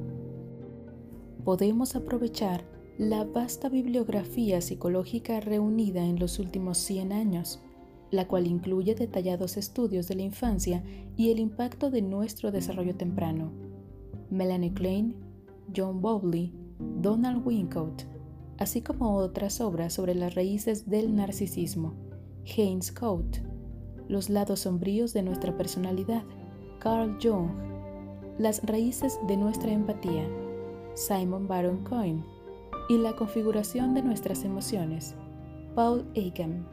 Podemos 1.44 1.96
aprovechar 1.96 2.79
la 3.00 3.24
vasta 3.24 3.70
bibliografía 3.70 4.60
psicológica 4.60 5.40
reunida 5.40 6.04
en 6.04 6.18
los 6.18 6.38
últimos 6.38 6.76
100 6.76 7.14
años, 7.14 7.58
la 8.10 8.28
cual 8.28 8.46
incluye 8.46 8.94
detallados 8.94 9.56
estudios 9.56 10.06
de 10.06 10.16
la 10.16 10.22
infancia 10.22 10.84
y 11.16 11.30
el 11.30 11.38
impacto 11.38 11.90
de 11.90 12.02
nuestro 12.02 12.50
desarrollo 12.52 12.94
temprano. 12.94 13.52
Melanie 14.28 14.74
Klein, 14.74 15.16
John 15.74 16.02
Bowley, 16.02 16.52
Donald 17.00 17.42
Winnicott, 17.46 18.04
así 18.58 18.82
como 18.82 19.16
otras 19.16 19.62
obras 19.62 19.94
sobre 19.94 20.14
las 20.14 20.34
raíces 20.34 20.90
del 20.90 21.16
narcisismo, 21.16 21.94
Haynes 22.54 22.92
Coate, 22.92 23.42
Los 24.08 24.28
lados 24.28 24.60
sombríos 24.60 25.14
de 25.14 25.22
nuestra 25.22 25.56
personalidad, 25.56 26.24
Carl 26.80 27.16
Jung, 27.18 27.48
Las 28.36 28.62
raíces 28.62 29.18
de 29.26 29.38
nuestra 29.38 29.72
empatía, 29.72 30.28
Simon 30.94 31.48
Baron 31.48 31.82
Cohen, 31.82 32.22
y 32.90 32.98
la 32.98 33.12
configuración 33.12 33.94
de 33.94 34.02
nuestras 34.02 34.42
emociones, 34.44 35.14
Paul 35.76 36.04
Ekman. 36.14 36.66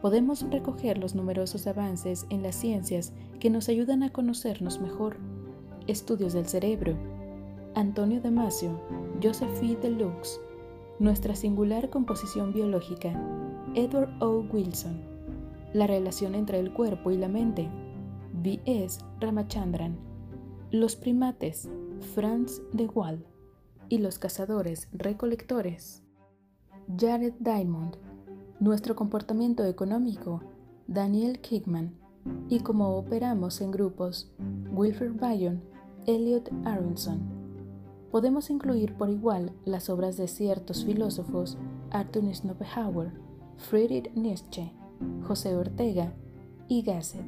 Podemos 0.00 0.48
recoger 0.52 0.98
los 0.98 1.16
numerosos 1.16 1.66
avances 1.66 2.26
en 2.30 2.44
las 2.44 2.54
ciencias 2.54 3.12
que 3.40 3.50
nos 3.50 3.68
ayudan 3.68 4.04
a 4.04 4.12
conocernos 4.12 4.80
mejor. 4.80 5.16
Estudios 5.88 6.32
del 6.32 6.46
cerebro, 6.46 6.96
Antonio 7.74 8.20
Damasio, 8.20 8.80
Josephine 9.20 9.80
Deluxe, 9.82 10.40
Nuestra 11.00 11.34
singular 11.34 11.90
composición 11.90 12.52
biológica, 12.52 13.20
Edward 13.74 14.22
O. 14.22 14.46
Wilson, 14.52 15.02
La 15.72 15.88
relación 15.88 16.36
entre 16.36 16.60
el 16.60 16.72
cuerpo 16.72 17.10
y 17.10 17.16
la 17.16 17.26
mente, 17.26 17.68
B.S. 18.44 19.00
Ramachandran, 19.18 19.98
Los 20.70 20.94
primates, 20.94 21.68
Franz 22.14 22.62
de 22.72 22.86
Waal, 22.86 23.26
y 23.88 23.98
los 23.98 24.18
cazadores 24.18 24.88
recolectores, 24.92 26.02
Jared 26.98 27.34
Diamond, 27.40 27.96
Nuestro 28.58 28.96
comportamiento 28.96 29.64
económico, 29.64 30.40
Daniel 30.86 31.40
Kickman, 31.40 31.94
y 32.48 32.60
cómo 32.60 32.96
operamos 32.96 33.60
en 33.60 33.70
grupos, 33.70 34.32
Wilfred 34.72 35.12
Bayon, 35.20 35.62
Elliot 36.06 36.50
Aronson. 36.64 37.20
Podemos 38.10 38.48
incluir 38.48 38.94
por 38.94 39.10
igual 39.10 39.52
las 39.66 39.90
obras 39.90 40.16
de 40.16 40.26
ciertos 40.26 40.86
filósofos, 40.86 41.58
Arthur 41.90 42.34
Schopenhauer, 42.34 43.12
Friedrich 43.58 44.10
Nietzsche, 44.14 44.72
José 45.26 45.54
Ortega 45.54 46.14
y 46.66 46.82
Gasset 46.82 47.26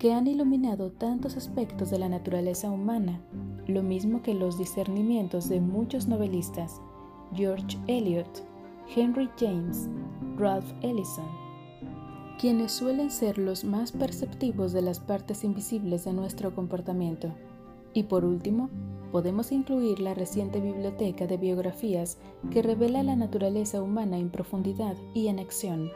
que 0.00 0.14
han 0.14 0.26
iluminado 0.26 0.90
tantos 0.90 1.36
aspectos 1.36 1.90
de 1.90 1.98
la 1.98 2.08
naturaleza 2.08 2.70
humana, 2.70 3.20
lo 3.66 3.82
mismo 3.82 4.22
que 4.22 4.32
los 4.32 4.56
discernimientos 4.56 5.50
de 5.50 5.60
muchos 5.60 6.08
novelistas, 6.08 6.80
George 7.34 7.76
Eliot, 7.86 8.42
Henry 8.96 9.28
James, 9.38 9.90
Ralph 10.38 10.72
Ellison, 10.80 11.28
quienes 12.40 12.72
suelen 12.72 13.10
ser 13.10 13.36
los 13.36 13.62
más 13.62 13.92
perceptivos 13.92 14.72
de 14.72 14.80
las 14.80 15.00
partes 15.00 15.44
invisibles 15.44 16.06
de 16.06 16.14
nuestro 16.14 16.54
comportamiento. 16.54 17.34
Y 17.92 18.04
por 18.04 18.24
último, 18.24 18.70
podemos 19.12 19.52
incluir 19.52 20.00
la 20.00 20.14
reciente 20.14 20.62
biblioteca 20.62 21.26
de 21.26 21.36
biografías 21.36 22.16
que 22.50 22.62
revela 22.62 23.02
la 23.02 23.16
naturaleza 23.16 23.82
humana 23.82 24.16
en 24.16 24.30
profundidad 24.30 24.96
y 25.12 25.26
en 25.26 25.40
acción. 25.40 25.90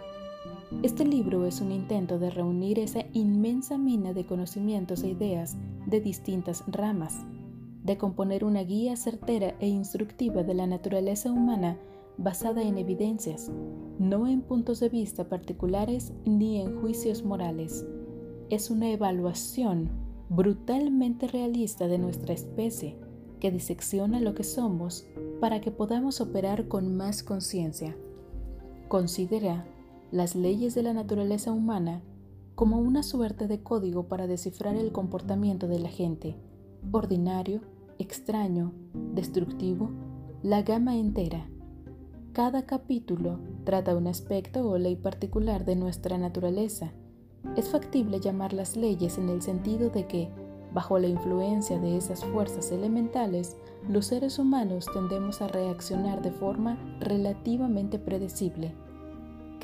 Este 0.82 1.04
libro 1.04 1.46
es 1.46 1.60
un 1.60 1.72
intento 1.72 2.18
de 2.18 2.30
reunir 2.30 2.78
esa 2.78 3.04
inmensa 3.12 3.78
mina 3.78 4.12
de 4.12 4.26
conocimientos 4.26 5.02
e 5.02 5.08
ideas 5.08 5.56
de 5.86 6.00
distintas 6.00 6.64
ramas, 6.66 7.24
de 7.82 7.96
componer 7.96 8.44
una 8.44 8.62
guía 8.62 8.96
certera 8.96 9.54
e 9.60 9.68
instructiva 9.68 10.42
de 10.42 10.54
la 10.54 10.66
naturaleza 10.66 11.30
humana 11.30 11.78
basada 12.16 12.62
en 12.62 12.78
evidencias, 12.78 13.50
no 13.98 14.26
en 14.26 14.42
puntos 14.42 14.80
de 14.80 14.88
vista 14.88 15.28
particulares 15.28 16.12
ni 16.24 16.60
en 16.60 16.80
juicios 16.80 17.24
morales. 17.24 17.86
Es 18.50 18.70
una 18.70 18.90
evaluación 18.90 19.90
brutalmente 20.28 21.26
realista 21.26 21.88
de 21.88 21.98
nuestra 21.98 22.34
especie 22.34 22.96
que 23.40 23.50
disecciona 23.50 24.20
lo 24.20 24.34
que 24.34 24.44
somos 24.44 25.06
para 25.40 25.60
que 25.60 25.70
podamos 25.70 26.20
operar 26.20 26.68
con 26.68 26.96
más 26.96 27.22
conciencia. 27.22 27.96
Considera 28.88 29.66
las 30.14 30.36
leyes 30.36 30.76
de 30.76 30.84
la 30.84 30.92
naturaleza 30.92 31.50
humana 31.50 32.00
como 32.54 32.78
una 32.78 33.02
suerte 33.02 33.48
de 33.48 33.64
código 33.64 34.06
para 34.06 34.28
descifrar 34.28 34.76
el 34.76 34.92
comportamiento 34.92 35.66
de 35.66 35.80
la 35.80 35.88
gente, 35.88 36.36
ordinario, 36.92 37.62
extraño, 37.98 38.72
destructivo, 39.12 39.90
la 40.44 40.62
gama 40.62 40.96
entera. 40.96 41.48
Cada 42.32 42.64
capítulo 42.64 43.40
trata 43.64 43.96
un 43.96 44.06
aspecto 44.06 44.70
o 44.70 44.78
ley 44.78 44.94
particular 44.94 45.64
de 45.64 45.74
nuestra 45.74 46.16
naturaleza. 46.16 46.92
Es 47.56 47.68
factible 47.68 48.20
llamar 48.20 48.52
las 48.52 48.76
leyes 48.76 49.18
en 49.18 49.28
el 49.28 49.42
sentido 49.42 49.90
de 49.90 50.06
que, 50.06 50.28
bajo 50.72 51.00
la 51.00 51.08
influencia 51.08 51.80
de 51.80 51.96
esas 51.96 52.24
fuerzas 52.24 52.70
elementales, 52.70 53.56
los 53.88 54.06
seres 54.06 54.38
humanos 54.38 54.86
tendemos 54.92 55.42
a 55.42 55.48
reaccionar 55.48 56.22
de 56.22 56.30
forma 56.30 56.78
relativamente 57.00 57.98
predecible 57.98 58.76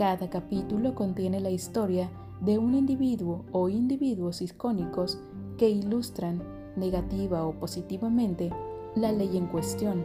cada 0.00 0.30
capítulo 0.30 0.94
contiene 0.94 1.40
la 1.40 1.50
historia 1.50 2.08
de 2.40 2.56
un 2.56 2.74
individuo 2.74 3.44
o 3.52 3.68
individuos 3.68 4.40
icónicos 4.40 5.18
que 5.58 5.68
ilustran, 5.68 6.42
negativa 6.74 7.44
o 7.44 7.52
positivamente, 7.52 8.48
la 8.96 9.12
ley 9.12 9.36
en 9.36 9.46
cuestión, 9.46 10.02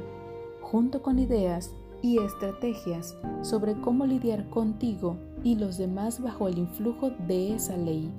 junto 0.59 1.01
con 1.01 1.17
ideas 1.17 1.71
y 2.01 2.19
estrategias 2.19 3.15
sobre 3.41 3.79
cómo 3.79 4.05
lidiar 4.05 4.49
contigo 4.49 5.15
y 5.45 5.55
los 5.55 5.77
demás 5.77 6.21
bajo 6.21 6.49
el 6.49 6.57
influjo 6.57 7.11
de 7.25 7.55
esa 7.55 7.77
ley. 7.77 8.11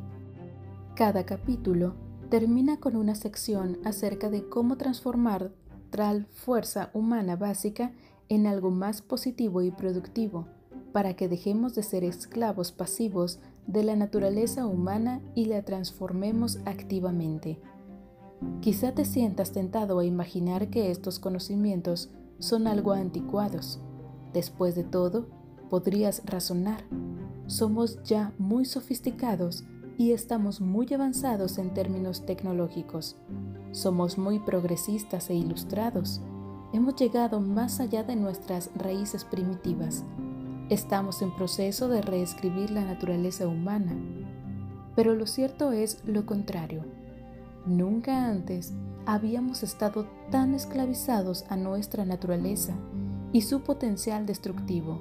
Cada 0.95 1.27
capítulo 1.27 1.93
termina 2.31 2.81
con 2.81 2.97
una 2.97 3.15
sección 3.15 3.77
acerca 3.85 4.31
de 4.31 4.49
cómo 4.49 4.79
transformar 4.79 5.53
tal 5.91 6.25
fuerza 6.33 6.89
humana 6.95 7.37
básica 7.37 7.93
en 8.31 8.47
algo 8.47 8.71
más 8.71 9.03
positivo 9.03 9.61
y 9.61 9.71
productivo, 9.71 10.47
para 10.97 11.13
que 11.13 11.29
dejemos 11.29 11.75
de 11.75 11.83
ser 11.83 12.05
esclavos 12.05 12.73
pasivos 12.73 13.39
de 13.67 13.85
la 13.85 13.97
naturaleza 13.97 14.65
humana 14.65 15.21
y 15.35 15.45
la 15.45 15.61
transformemos 15.61 16.59
activamente. 16.65 17.61
Quizá 18.63 18.93
te 18.93 19.05
sientas 19.05 19.53
tentado 19.53 19.99
a 19.99 20.07
imaginar 20.07 20.71
que 20.71 20.91
estos 20.91 21.19
conocimientos 21.19 22.09
son 22.39 22.67
algo 22.67 22.93
anticuados. 22.95 23.79
Después 24.33 24.75
de 24.75 24.85
todo, 24.85 25.27
podrías 25.69 26.23
razonar. 26.25 26.83
Somos 27.47 28.03
ya 28.03 28.33
muy 28.39 28.65
sofisticados 28.65 29.65
y 29.99 30.13
estamos 30.13 30.63
muy 30.63 30.87
avanzados 30.95 31.59
en 31.59 31.75
términos 31.75 32.25
tecnológicos. 32.25 33.19
Somos 33.73 34.17
muy 34.17 34.39
progresistas 34.39 35.29
e 35.29 35.35
ilustrados. 35.35 36.23
Hemos 36.73 36.97
llegado 36.97 37.39
más 37.41 37.81
allá 37.81 38.03
de 38.03 38.17
nuestras 38.17 38.71
raíces 38.77 39.27
primitivas 39.27 40.03
Estamos 40.69 41.23
en 41.23 41.33
proceso 41.33 41.89
de 41.89 42.03
reescribir 42.03 42.73
la 42.73 42.85
naturaleza 42.85 43.47
humana, 43.47 43.95
pero 44.97 45.15
lo 45.15 45.27
cierto 45.27 45.71
es 45.71 46.03
lo 46.07 46.27
contrario. 46.27 46.85
Nunca 47.67 48.27
antes 48.27 48.73
habíamos 49.07 49.63
estado 49.63 50.09
tan 50.33 50.55
esclavizados 50.55 51.45
a 51.51 51.57
nuestra 51.57 52.05
naturaleza 52.05 52.75
y 53.33 53.43
su 53.43 53.61
potencial 53.61 54.27
destructivo. 54.27 55.01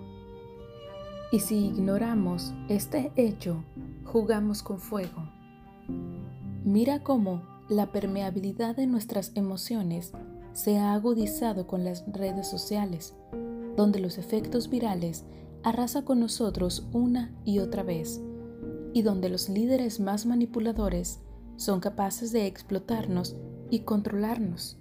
Y 1.32 1.40
si 1.40 1.66
ignoramos 1.66 2.54
este 2.70 3.12
hecho, 3.16 3.64
jugamos 4.04 4.62
con 4.62 4.78
fuego. 4.78 5.32
Mira 6.64 7.02
cómo 7.02 7.42
la 7.70 7.92
permeabilidad 7.92 8.76
de 8.76 8.86
nuestras 8.86 9.32
emociones 9.34 10.12
se 10.54 10.78
ha 10.78 10.94
agudizado 10.94 11.66
con 11.66 11.84
las 11.84 12.06
redes 12.06 12.48
sociales, 12.48 13.16
donde 13.76 14.00
los 14.00 14.20
efectos 14.20 14.70
virales 14.70 15.26
arrasa 15.66 16.06
con 16.06 16.20
nosotros 16.20 16.88
una 16.94 17.34
y 17.44 17.58
otra 17.58 17.82
vez, 17.82 18.22
y 18.94 19.02
donde 19.02 19.30
los 19.30 19.50
líderes 19.50 20.00
más 20.00 20.28
manipuladores 20.28 21.22
son 21.56 21.80
capaces 21.80 22.32
de 22.32 22.46
explotarnos 22.46 23.36
y 23.72 23.80
controlarnos. 23.80 24.78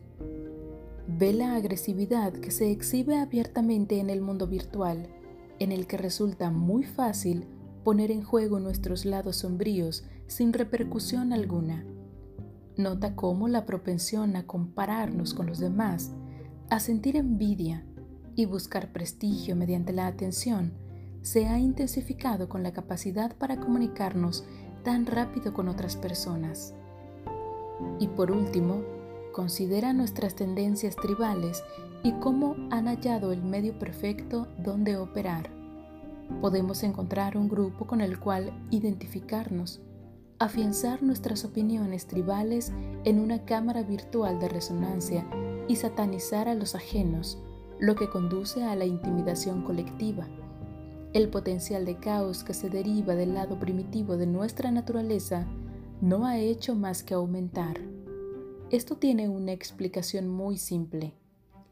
Ve 1.08 1.32
la 1.32 1.54
agresividad 1.54 2.34
que 2.34 2.50
se 2.50 2.70
exhibe 2.70 3.16
abiertamente 3.16 3.98
en 3.98 4.10
el 4.10 4.20
mundo 4.20 4.46
virtual, 4.46 5.08
en 5.58 5.72
el 5.72 5.86
que 5.86 5.96
resulta 5.96 6.50
muy 6.50 6.84
fácil 6.84 7.46
poner 7.82 8.10
en 8.10 8.22
juego 8.22 8.60
nuestros 8.60 9.06
lados 9.06 9.36
sombríos 9.36 10.04
sin 10.26 10.52
repercusión 10.52 11.32
alguna. 11.32 11.86
Nota 12.76 13.16
cómo 13.16 13.48
la 13.48 13.64
propensión 13.64 14.36
a 14.36 14.46
compararnos 14.46 15.32
con 15.32 15.46
los 15.46 15.60
demás, 15.60 16.12
a 16.68 16.78
sentir 16.78 17.16
envidia, 17.16 17.86
y 18.36 18.46
buscar 18.46 18.92
prestigio 18.92 19.56
mediante 19.56 19.92
la 19.92 20.06
atención 20.06 20.72
se 21.22 21.46
ha 21.46 21.58
intensificado 21.58 22.48
con 22.48 22.62
la 22.62 22.72
capacidad 22.72 23.34
para 23.36 23.56
comunicarnos 23.58 24.44
tan 24.82 25.06
rápido 25.06 25.54
con 25.54 25.68
otras 25.68 25.96
personas. 25.96 26.74
Y 27.98 28.08
por 28.08 28.30
último, 28.30 28.82
considera 29.32 29.92
nuestras 29.92 30.34
tendencias 30.34 30.96
tribales 30.96 31.64
y 32.02 32.12
cómo 32.12 32.56
han 32.70 32.86
hallado 32.86 33.32
el 33.32 33.42
medio 33.42 33.78
perfecto 33.78 34.46
donde 34.58 34.96
operar. 34.96 35.50
Podemos 36.40 36.82
encontrar 36.82 37.36
un 37.36 37.48
grupo 37.48 37.86
con 37.86 38.02
el 38.02 38.20
cual 38.20 38.52
identificarnos, 38.70 39.80
afianzar 40.38 41.02
nuestras 41.02 41.44
opiniones 41.44 42.06
tribales 42.06 42.72
en 43.04 43.18
una 43.18 43.44
cámara 43.44 43.82
virtual 43.82 44.38
de 44.38 44.48
resonancia 44.48 45.26
y 45.68 45.76
satanizar 45.76 46.48
a 46.48 46.54
los 46.54 46.74
ajenos, 46.74 47.38
lo 47.84 47.96
que 47.96 48.08
conduce 48.08 48.64
a 48.64 48.74
la 48.76 48.86
intimidación 48.86 49.62
colectiva. 49.62 50.26
El 51.12 51.28
potencial 51.28 51.84
de 51.84 51.96
caos 51.96 52.42
que 52.42 52.54
se 52.54 52.70
deriva 52.70 53.14
del 53.14 53.34
lado 53.34 53.58
primitivo 53.58 54.16
de 54.16 54.26
nuestra 54.26 54.70
naturaleza 54.70 55.46
no 56.00 56.24
ha 56.24 56.38
hecho 56.38 56.74
más 56.74 57.02
que 57.02 57.12
aumentar. 57.12 57.78
Esto 58.70 58.96
tiene 58.96 59.28
una 59.28 59.52
explicación 59.52 60.28
muy 60.28 60.56
simple. 60.56 61.12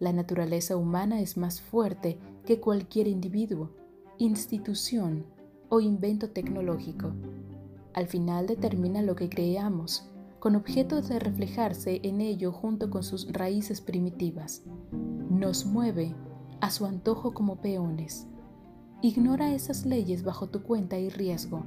La 0.00 0.12
naturaleza 0.12 0.76
humana 0.76 1.22
es 1.22 1.38
más 1.38 1.62
fuerte 1.62 2.18
que 2.44 2.60
cualquier 2.60 3.08
individuo, 3.08 3.70
institución 4.18 5.24
o 5.70 5.80
invento 5.80 6.28
tecnológico. 6.28 7.12
Al 7.94 8.06
final 8.06 8.46
determina 8.46 9.00
lo 9.00 9.16
que 9.16 9.30
creamos, 9.30 10.06
con 10.40 10.56
objeto 10.56 11.00
de 11.00 11.18
reflejarse 11.18 12.00
en 12.02 12.20
ello 12.20 12.52
junto 12.52 12.90
con 12.90 13.02
sus 13.02 13.32
raíces 13.32 13.80
primitivas. 13.80 14.62
Nos 15.42 15.66
mueve 15.66 16.14
a 16.60 16.70
su 16.70 16.86
antojo 16.86 17.34
como 17.34 17.56
peones. 17.56 18.28
Ignora 19.02 19.52
esas 19.52 19.84
leyes 19.84 20.22
bajo 20.22 20.50
tu 20.50 20.62
cuenta 20.62 21.00
y 21.00 21.08
riesgo. 21.08 21.66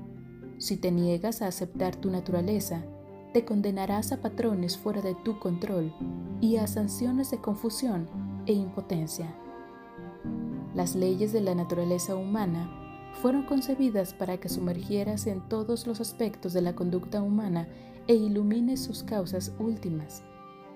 Si 0.59 0.77
te 0.77 0.93
niegas 0.93 1.41
a 1.41 1.47
aceptar 1.47 1.97
tu 1.97 2.09
naturaleza, 2.09 2.85
te 3.33 3.43
condenarás 3.43 4.13
a 4.13 4.21
patrones 4.21 4.77
fuera 4.77 5.01
de 5.01 5.13
tu 5.13 5.39
control 5.39 5.93
y 6.39 6.55
a 6.55 6.67
sanciones 6.67 7.31
de 7.31 7.41
confusión 7.41 8.07
e 8.45 8.53
impotencia. 8.53 9.35
Las 10.73 10.95
leyes 10.95 11.33
de 11.33 11.41
la 11.41 11.53
naturaleza 11.53 12.15
humana 12.15 13.11
fueron 13.21 13.43
concebidas 13.43 14.13
para 14.13 14.37
que 14.37 14.47
sumergieras 14.47 15.27
en 15.27 15.41
todos 15.49 15.85
los 15.85 15.99
aspectos 15.99 16.53
de 16.53 16.61
la 16.61 16.75
conducta 16.75 17.21
humana 17.21 17.67
e 18.07 18.13
ilumines 18.13 18.81
sus 18.81 19.03
causas 19.03 19.51
últimas. 19.59 20.23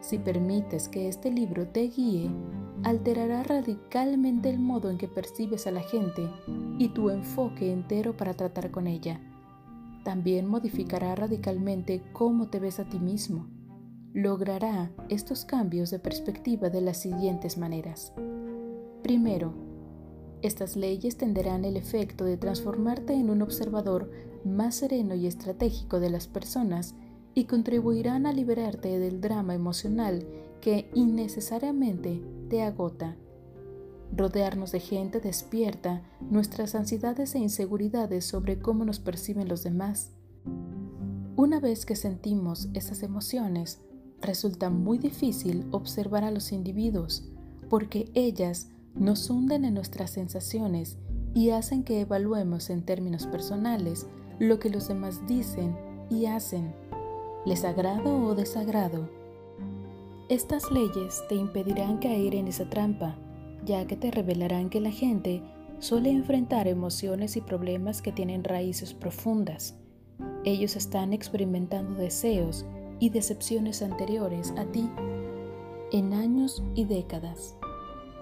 Si 0.01 0.17
permites 0.17 0.87
que 0.87 1.07
este 1.07 1.31
libro 1.31 1.67
te 1.67 1.81
guíe, 1.89 2.29
alterará 2.83 3.43
radicalmente 3.43 4.49
el 4.49 4.59
modo 4.59 4.89
en 4.89 4.97
que 4.97 5.07
percibes 5.07 5.67
a 5.67 5.71
la 5.71 5.81
gente 5.81 6.29
y 6.77 6.89
tu 6.89 7.09
enfoque 7.09 7.71
entero 7.71 8.15
para 8.15 8.33
tratar 8.33 8.71
con 8.71 8.87
ella 8.87 9.19
también 10.03 10.47
modificará 10.47 11.13
radicalmente 11.15 12.01
cómo 12.13 12.47
te 12.47 12.59
ves 12.59 12.79
a 12.79 12.85
ti 12.85 12.99
mismo. 12.99 13.47
Logrará 14.13 14.91
estos 15.07 15.45
cambios 15.45 15.91
de 15.91 15.99
perspectiva 15.99 16.69
de 16.69 16.81
las 16.81 16.97
siguientes 16.97 17.57
maneras. 17.57 18.13
Primero, 19.03 19.53
estas 20.41 20.75
leyes 20.75 21.17
tendrán 21.17 21.65
el 21.65 21.77
efecto 21.77 22.23
de 22.23 22.37
transformarte 22.37 23.13
en 23.13 23.29
un 23.29 23.41
observador 23.41 24.09
más 24.43 24.75
sereno 24.75 25.13
y 25.13 25.27
estratégico 25.27 25.99
de 25.99 26.09
las 26.09 26.27
personas 26.27 26.95
y 27.33 27.45
contribuirán 27.45 28.25
a 28.25 28.33
liberarte 28.33 28.99
del 28.99 29.21
drama 29.21 29.53
emocional 29.53 30.25
que 30.61 30.89
innecesariamente 30.93 32.21
te 32.49 32.63
agota 32.63 33.15
rodearnos 34.15 34.71
de 34.71 34.79
gente 34.79 35.19
despierta 35.19 36.01
nuestras 36.21 36.75
ansiedades 36.75 37.35
e 37.35 37.39
inseguridades 37.39 38.25
sobre 38.25 38.59
cómo 38.59 38.85
nos 38.85 38.99
perciben 38.99 39.47
los 39.47 39.63
demás. 39.63 40.11
Una 41.35 41.59
vez 41.59 41.85
que 41.85 41.95
sentimos 41.95 42.69
esas 42.73 43.03
emociones, 43.03 43.81
resulta 44.21 44.69
muy 44.69 44.97
difícil 44.97 45.65
observar 45.71 46.23
a 46.23 46.31
los 46.31 46.51
individuos 46.51 47.29
porque 47.69 48.11
ellas 48.13 48.69
nos 48.95 49.29
hunden 49.29 49.63
en 49.63 49.75
nuestras 49.75 50.11
sensaciones 50.11 50.97
y 51.33 51.51
hacen 51.51 51.83
que 51.83 52.01
evaluemos 52.01 52.69
en 52.69 52.83
términos 52.83 53.27
personales 53.27 54.07
lo 54.39 54.59
que 54.59 54.69
los 54.69 54.87
demás 54.87 55.25
dicen 55.27 55.77
y 56.09 56.25
hacen, 56.25 56.73
les 57.45 57.63
agrado 57.63 58.23
o 58.23 58.35
desagrado. 58.35 59.09
Estas 60.29 60.71
leyes 60.71 61.23
te 61.27 61.35
impedirán 61.35 61.97
caer 61.97 62.35
en 62.35 62.47
esa 62.47 62.69
trampa 62.69 63.17
ya 63.65 63.85
que 63.85 63.95
te 63.95 64.11
revelarán 64.11 64.69
que 64.69 64.81
la 64.81 64.91
gente 64.91 65.41
suele 65.79 66.09
enfrentar 66.09 66.67
emociones 66.67 67.37
y 67.37 67.41
problemas 67.41 68.01
que 68.01 68.11
tienen 68.11 68.43
raíces 68.43 68.93
profundas. 68.93 69.75
Ellos 70.43 70.75
están 70.75 71.13
experimentando 71.13 71.95
deseos 71.95 72.65
y 72.99 73.09
decepciones 73.09 73.81
anteriores 73.81 74.53
a 74.57 74.65
ti 74.65 74.89
en 75.91 76.13
años 76.13 76.63
y 76.75 76.85
décadas. 76.85 77.55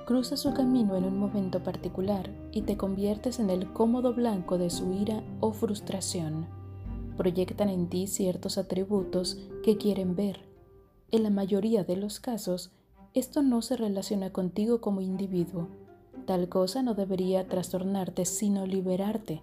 Cruza 0.05 0.37
su 0.37 0.53
camino 0.53 0.95
en 0.95 1.03
un 1.03 1.17
momento 1.17 1.63
particular 1.63 2.29
y 2.51 2.61
te 2.61 2.77
conviertes 2.77 3.39
en 3.39 3.49
el 3.49 3.71
cómodo 3.73 4.13
blanco 4.13 4.57
de 4.57 4.69
su 4.69 4.93
ira 4.93 5.21
o 5.41 5.51
frustración. 5.51 6.56
Proyectan 7.17 7.69
en 7.69 7.89
ti 7.89 8.07
ciertos 8.07 8.57
atributos 8.57 9.37
que 9.63 9.77
quieren 9.77 10.15
ver. 10.15 10.41
En 11.11 11.23
la 11.23 11.29
mayoría 11.29 11.83
de 11.83 11.97
los 11.97 12.19
casos, 12.19 12.71
esto 13.13 13.41
no 13.41 13.61
se 13.61 13.75
relaciona 13.77 14.31
contigo 14.31 14.79
como 14.81 15.01
individuo. 15.01 15.69
Tal 16.25 16.49
cosa 16.49 16.83
no 16.83 16.93
debería 16.93 17.47
trastornarte, 17.47 18.25
sino 18.25 18.67
liberarte. 18.67 19.41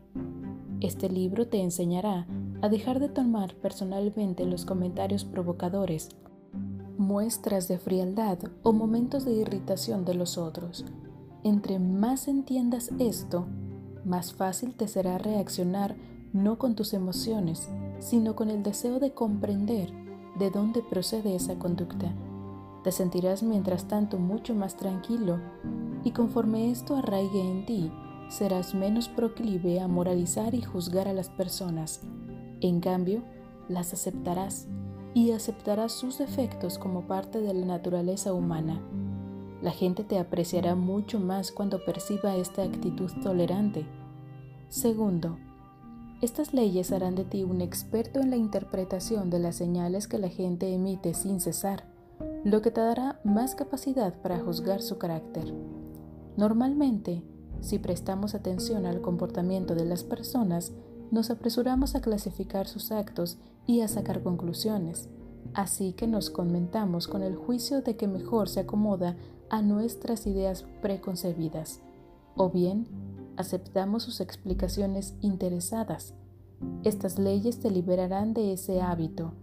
Este 0.81 1.09
libro 1.09 1.49
te 1.49 1.61
enseñará 1.61 2.27
a 2.63 2.69
dejar 2.69 3.01
de 3.01 3.09
tomar 3.09 3.55
personalmente 3.57 4.47
los 4.47 4.65
comentarios 4.65 5.25
provocadores, 5.25 6.11
muestras 6.97 7.69
de 7.69 7.79
frialdad 7.79 8.39
o 8.63 8.73
momentos 8.73 9.25
de 9.25 9.33
irritación 9.33 10.05
de 10.05 10.15
los 10.15 10.39
otros. 10.39 10.85
Entre 11.43 11.79
más 11.79 12.29
entiendas 12.29 12.91
esto, 12.99 13.47
más 14.05 14.33
fácil 14.33 14.75
te 14.75 14.89
será 14.89 15.19
reaccionar 15.19 15.97
no 16.35 16.59
con 16.59 16.75
tus 16.75 16.93
emociones, 16.93 17.71
sino 17.99 18.37
con 18.37 18.51
el 18.51 18.63
deseo 18.63 19.01
de 19.01 19.15
comprender 19.15 19.91
de 20.39 20.51
dónde 20.51 20.83
procede 20.83 21.35
esa 21.35 21.59
conducta 21.59 22.15
te 22.85 22.93
sentirás 22.93 23.43
mientras 23.43 23.89
tanto 23.89 24.19
mucho 24.19 24.55
más 24.55 24.77
tranquilo 24.77 25.41
y 26.05 26.11
conforme 26.11 26.71
esto 26.71 26.97
arraigue 26.97 27.41
en 27.41 27.65
ti, 27.65 27.91
serás 28.29 28.75
menos 28.75 29.09
proclive 29.09 29.81
a 29.81 29.89
moralizar 29.89 30.55
y 30.55 30.61
juzgar 30.61 31.09
a 31.09 31.15
las 31.15 31.31
personas. 31.31 32.03
En 32.61 32.81
cambio, 32.81 33.23
las 33.71 33.95
aceptarás 33.95 34.69
y 35.15 35.31
aceptarás 35.31 35.93
sus 35.93 36.19
defectos 36.19 36.79
como 36.79 37.07
parte 37.07 37.41
de 37.41 37.55
la 37.55 37.65
naturaleza 37.65 38.35
humana. 38.35 38.83
La 39.63 39.71
gente 39.71 40.05
te 40.05 40.19
apreciará 40.19 40.75
mucho 40.75 41.19
más 41.19 41.53
cuando 41.53 41.83
perciba 41.87 42.37
esta 42.37 42.65
actitud 42.65 43.11
tolerante. 43.23 43.87
Segundo, 44.69 45.39
estas 46.23 46.55
leyes 46.55 46.93
harán 46.93 47.15
de 47.15 47.25
ti 47.25 47.45
un 47.45 47.61
experto 47.61 48.21
en 48.21 48.31
la 48.31 48.37
interpretación 48.37 49.31
de 49.31 49.39
las 49.39 49.57
señales 49.57 50.09
que 50.09 50.19
la 50.19 50.29
gente 50.29 50.73
emite 50.73 51.15
sin 51.15 51.41
cesar 51.41 51.95
lo 52.45 52.61
que 52.61 52.71
te 52.71 52.81
dará 52.81 53.21
más 53.25 53.55
capacidad 53.55 54.15
para 54.21 54.39
juzgar 54.39 54.83
su 54.83 54.99
carácter. 54.99 55.55
Normalmente, 56.37 57.23
si 57.61 57.79
prestamos 57.79 58.35
atención 58.35 58.87
al 58.87 59.01
comportamiento 59.01 59.75
de 59.75 59.87
las 59.87 60.05
personas, 60.05 60.73
nos 61.11 61.31
apresuramos 61.31 61.95
a 61.95 62.01
clasificar 62.01 62.67
sus 62.67 62.93
actos 62.93 63.39
y 63.67 63.81
a 63.81 63.89
sacar 63.89 64.23
conclusiones, 64.23 65.09
así 65.55 65.93
que 65.93 66.07
nos 66.07 66.29
comentamos 66.29 67.09
con 67.09 67.23
el 67.23 67.37
juicio 67.37 67.81
de 67.81 67.97
que 67.97 68.09
mejor 68.09 68.49
se 68.49 68.61
acomoda 68.61 69.17
a 69.49 69.63
nuestras 69.63 70.27
ideas 70.27 70.67
preconcebidas, 70.83 71.81
o 72.37 72.51
bien 72.51 72.87
aceptamos 73.37 74.03
sus 74.03 74.21
explicaciones 74.21 75.15
interesadas. 75.21 76.15
Estas 76.83 77.19
leyes 77.19 77.61
te 77.61 77.71
liberarán 77.71 78.35
de 78.35 78.53
ese 78.53 78.81
hábito 78.81 79.35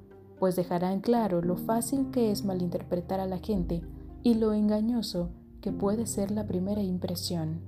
pues 0.41 0.55
dejará 0.55 0.91
en 0.91 1.01
claro 1.01 1.43
lo 1.43 1.55
fácil 1.55 2.09
que 2.09 2.31
es 2.31 2.43
malinterpretar 2.43 3.19
a 3.19 3.27
la 3.27 3.37
gente 3.37 3.83
y 4.23 4.33
lo 4.33 4.53
engañoso 4.53 5.29
que 5.61 5.71
puede 5.71 6.07
ser 6.07 6.31
la 6.31 6.47
primera 6.47 6.81
impresión. 6.81 7.61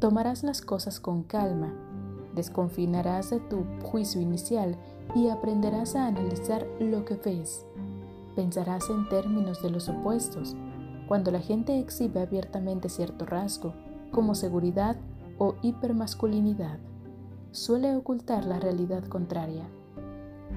Tomarás 0.00 0.42
las 0.42 0.62
cosas 0.62 0.98
con 0.98 1.22
calma, 1.22 1.72
desconfinarás 2.34 3.30
de 3.30 3.38
tu 3.38 3.64
juicio 3.84 4.20
inicial 4.20 4.76
y 5.14 5.28
aprenderás 5.28 5.94
a 5.94 6.08
analizar 6.08 6.66
lo 6.80 7.04
que 7.04 7.14
ves. 7.14 7.64
Pensarás 8.34 8.90
en 8.90 9.08
términos 9.08 9.62
de 9.62 9.70
los 9.70 9.88
opuestos, 9.88 10.56
cuando 11.06 11.30
la 11.30 11.38
gente 11.38 11.78
exhibe 11.78 12.20
abiertamente 12.20 12.88
cierto 12.88 13.26
rasgo, 13.26 13.74
como 14.10 14.34
seguridad 14.34 14.96
o 15.38 15.56
hipermasculinidad, 15.62 16.78
suele 17.50 17.94
ocultar 17.96 18.44
la 18.44 18.58
realidad 18.58 19.04
contraria 19.04 19.68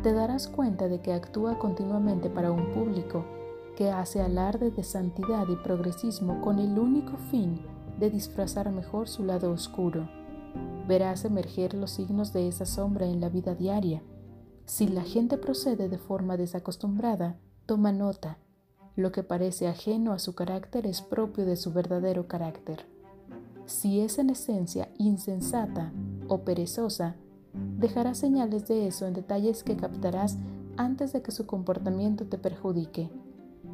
te 0.04 0.14
darás 0.14 0.48
cuenta 0.48 0.88
de 0.88 1.02
que 1.02 1.12
actúa 1.12 1.60
continuamente 1.60 2.30
para 2.30 2.54
un 2.54 2.72
público 2.72 3.26
que 3.76 3.90
hace 3.90 4.22
alarde 4.22 4.72
de 4.72 4.84
santidad 4.84 5.46
y 5.50 5.58
progresismo 5.58 6.40
con 6.40 6.60
el 6.60 6.80
único 6.80 7.18
fin 7.30 7.60
de 8.00 8.10
disfrazar 8.10 8.72
mejor 8.72 9.10
su 9.10 9.26
lado 9.26 9.52
oscuro. 9.52 10.10
Verás 10.88 11.26
emerger 11.26 11.74
los 11.74 11.92
signos 11.92 12.32
de 12.32 12.48
esa 12.48 12.66
sombra 12.66 13.08
en 13.08 13.20
la 13.20 13.28
vida 13.28 13.56
diaria. 13.56 14.02
Si 14.66 14.88
la 14.88 15.04
gente 15.04 15.38
procede 15.38 15.90
de 15.90 15.98
forma 15.98 16.38
desacostumbrada, 16.38 17.38
toma 17.66 17.92
nota. 17.92 18.38
Lo 18.96 19.12
que 19.12 19.24
parece 19.24 19.68
ajeno 19.68 20.14
a 20.14 20.20
su 20.20 20.34
carácter 20.34 20.86
es 20.86 21.02
propio 21.02 21.46
de 21.46 21.58
su 21.58 21.74
verdadero 21.74 22.28
carácter. 22.28 22.86
Si 23.70 24.02
es 24.02 24.18
en 24.18 24.30
esencia 24.30 24.90
insensata 24.98 25.94
o 26.28 26.40
perezosa, 26.40 27.16
Dejarás 27.54 28.18
señales 28.18 28.68
de 28.68 28.88
eso 28.88 29.08
en 29.08 29.14
detalles 29.14 29.64
que 29.64 29.76
captarás 29.76 30.38
antes 30.78 31.14
de 31.14 31.22
que 31.22 31.32
su 31.32 31.46
comportamiento 31.46 32.26
te 32.26 32.38
perjudique. 32.38 33.10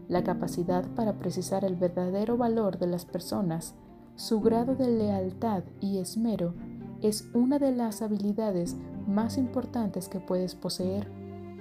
La 0.07 0.23
capacidad 0.23 0.85
para 0.95 1.17
precisar 1.19 1.65
el 1.65 1.75
verdadero 1.75 2.37
valor 2.37 2.77
de 2.77 2.87
las 2.87 3.05
personas, 3.05 3.73
su 4.15 4.39
grado 4.41 4.75
de 4.75 4.87
lealtad 4.87 5.63
y 5.81 5.97
esmero 5.97 6.53
es 7.01 7.27
una 7.33 7.59
de 7.59 7.71
las 7.71 8.01
habilidades 8.01 8.75
más 9.07 9.37
importantes 9.37 10.07
que 10.07 10.19
puedes 10.19 10.55
poseer, 10.55 11.07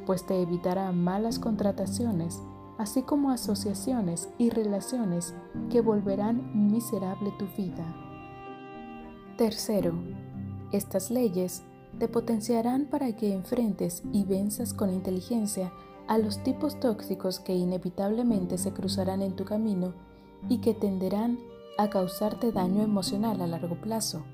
pues 0.07 0.27
te 0.27 0.41
evitará 0.41 0.93
malas 0.93 1.39
contrataciones 1.39 2.41
así 2.77 3.03
como 3.03 3.31
asociaciones 3.31 4.29
y 4.37 4.51
relaciones 4.51 5.33
que 5.71 5.81
volverán 5.81 6.69
miserable 6.73 7.33
tu 7.39 7.47
vida. 7.57 8.04
Tercero, 9.37 9.95
estas 10.71 11.11
leyes 11.11 11.65
te 11.99 12.07
potenciarán 12.07 12.85
para 12.85 13.17
que 13.17 13.33
enfrentes 13.33 14.05
y 14.13 14.23
venzas 14.23 14.73
con 14.73 14.93
inteligencia 14.93 15.73
a 16.07 16.19
los 16.19 16.45
tipos 16.45 16.79
tóxicos 16.79 17.41
que 17.41 17.53
inevitablemente 17.53 18.59
se 18.59 18.73
cruzarán 18.73 19.23
en 19.23 19.35
tu 19.35 19.45
camino 19.45 19.93
y 20.49 20.59
que 20.59 20.73
tenderán 20.73 21.41
a 21.79 21.91
causarte 21.91 22.53
daño 22.53 22.83
emocional 22.83 23.41
a 23.41 23.49
largo 23.49 23.81
plazo. 23.81 24.25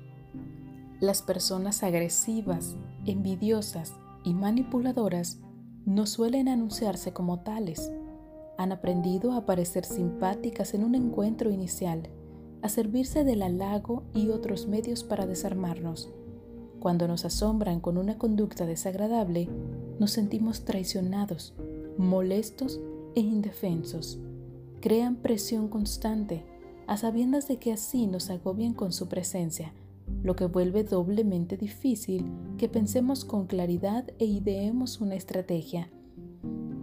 Las 0.99 1.23
personas 1.23 1.81
agresivas, 1.81 2.75
envidiosas 3.07 3.95
y 4.23 4.35
manipuladoras 4.35 5.39
no 5.83 6.05
suelen 6.05 6.47
anunciarse 6.47 7.11
como 7.11 7.39
tales. 7.39 7.91
Han 8.59 8.71
aprendido 8.71 9.31
a 9.31 9.47
parecer 9.47 9.83
simpáticas 9.83 10.75
en 10.75 10.83
un 10.83 10.93
encuentro 10.93 11.49
inicial, 11.49 12.07
a 12.61 12.69
servirse 12.69 13.23
del 13.23 13.41
halago 13.41 14.03
y 14.13 14.29
otros 14.29 14.67
medios 14.67 15.03
para 15.03 15.25
desarmarnos. 15.25 16.09
Cuando 16.79 17.07
nos 17.07 17.25
asombran 17.25 17.79
con 17.79 17.97
una 17.97 18.17
conducta 18.17 18.65
desagradable, 18.65 19.49
nos 19.99 20.11
sentimos 20.11 20.65
traicionados, 20.65 21.53
molestos 21.97 22.79
e 23.15 23.19
indefensos. 23.19 24.19
Crean 24.79 25.17
presión 25.17 25.67
constante, 25.67 26.43
a 26.87 26.97
sabiendas 26.97 27.47
de 27.47 27.57
que 27.57 27.71
así 27.71 28.07
nos 28.07 28.29
agobian 28.29 28.73
con 28.73 28.91
su 28.91 29.07
presencia, 29.07 29.73
lo 30.23 30.35
que 30.35 30.45
vuelve 30.45 30.83
doblemente 30.83 31.55
difícil 31.55 32.25
que 32.57 32.67
pensemos 32.67 33.25
con 33.25 33.45
claridad 33.45 34.05
e 34.17 34.25
ideemos 34.25 35.01
una 35.01 35.15
estrategia. 35.15 35.89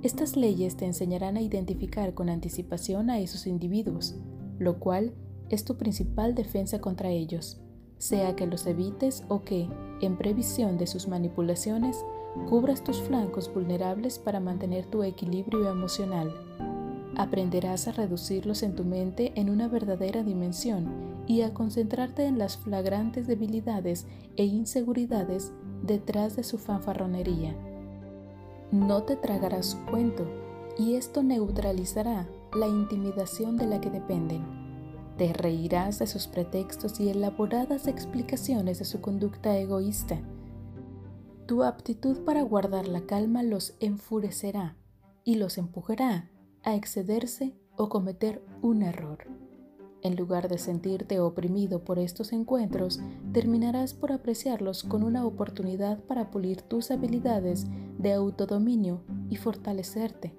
Estas 0.02 0.36
leyes 0.36 0.76
te 0.76 0.86
enseñarán 0.86 1.36
a 1.36 1.40
identificar 1.40 2.14
con 2.14 2.28
anticipación 2.28 3.10
a 3.10 3.18
esos 3.18 3.48
individuos, 3.48 4.14
lo 4.58 4.78
cual 4.78 5.12
es 5.50 5.64
tu 5.64 5.76
principal 5.76 6.34
defensa 6.34 6.80
contra 6.80 7.10
ellos, 7.10 7.60
sea 7.98 8.36
que 8.36 8.46
los 8.46 8.66
evites 8.66 9.24
o 9.28 9.42
que, 9.42 9.68
en 10.00 10.16
previsión 10.16 10.78
de 10.78 10.86
sus 10.86 11.08
manipulaciones, 11.08 12.04
cubras 12.48 12.84
tus 12.84 13.00
flancos 13.00 13.52
vulnerables 13.52 14.18
para 14.18 14.40
mantener 14.40 14.86
tu 14.86 15.02
equilibrio 15.02 15.68
emocional. 15.68 16.32
Aprenderás 17.16 17.88
a 17.88 17.92
reducirlos 17.92 18.62
en 18.62 18.76
tu 18.76 18.84
mente 18.84 19.32
en 19.34 19.50
una 19.50 19.66
verdadera 19.68 20.22
dimensión 20.22 21.24
y 21.26 21.42
a 21.42 21.52
concentrarte 21.52 22.26
en 22.26 22.38
las 22.38 22.56
flagrantes 22.56 23.26
debilidades 23.26 24.06
e 24.36 24.44
inseguridades 24.44 25.52
detrás 25.82 26.36
de 26.36 26.44
su 26.44 26.58
fanfarronería. 26.58 27.56
No 28.70 29.02
te 29.02 29.16
tragarás 29.16 29.66
su 29.66 29.84
cuento 29.86 30.26
y 30.78 30.94
esto 30.94 31.22
neutralizará 31.22 32.28
la 32.54 32.68
intimidación 32.68 33.56
de 33.56 33.66
la 33.66 33.80
que 33.80 33.90
dependen. 33.90 34.57
Te 35.18 35.32
reirás 35.32 35.98
de 35.98 36.06
sus 36.06 36.28
pretextos 36.28 37.00
y 37.00 37.08
elaboradas 37.08 37.88
explicaciones 37.88 38.78
de 38.78 38.84
su 38.84 39.00
conducta 39.00 39.58
egoísta. 39.58 40.20
Tu 41.46 41.64
aptitud 41.64 42.18
para 42.18 42.42
guardar 42.42 42.86
la 42.86 43.00
calma 43.00 43.42
los 43.42 43.74
enfurecerá 43.80 44.76
y 45.24 45.34
los 45.34 45.58
empujará 45.58 46.30
a 46.62 46.76
excederse 46.76 47.56
o 47.76 47.88
cometer 47.88 48.44
un 48.62 48.82
error. 48.82 49.26
En 50.02 50.14
lugar 50.14 50.48
de 50.48 50.58
sentirte 50.58 51.18
oprimido 51.18 51.82
por 51.82 51.98
estos 51.98 52.32
encuentros, 52.32 53.00
terminarás 53.32 53.94
por 53.94 54.12
apreciarlos 54.12 54.84
con 54.84 55.02
una 55.02 55.26
oportunidad 55.26 55.98
para 56.04 56.30
pulir 56.30 56.62
tus 56.62 56.92
habilidades 56.92 57.66
de 57.98 58.12
autodominio 58.12 59.02
y 59.30 59.34
fortalecerte. 59.34 60.32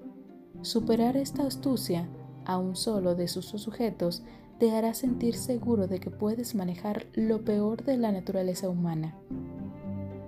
Superar 0.62 1.18
esta 1.18 1.46
astucia 1.46 2.08
a 2.46 2.58
un 2.58 2.78
solo 2.78 3.16
de 3.16 3.28
sus 3.28 3.48
sujetos 3.48 4.24
te 4.60 4.76
hará 4.76 4.94
sentir 4.94 5.36
seguro 5.36 5.88
de 5.88 6.00
que 6.00 6.12
puedes 6.12 6.54
manejar 6.54 7.08
lo 7.14 7.46
peor 7.46 7.86
de 7.86 7.98
la 7.98 8.12
naturaleza 8.12 8.68
humana. 8.68 9.16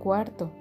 Cuarto, 0.01 0.51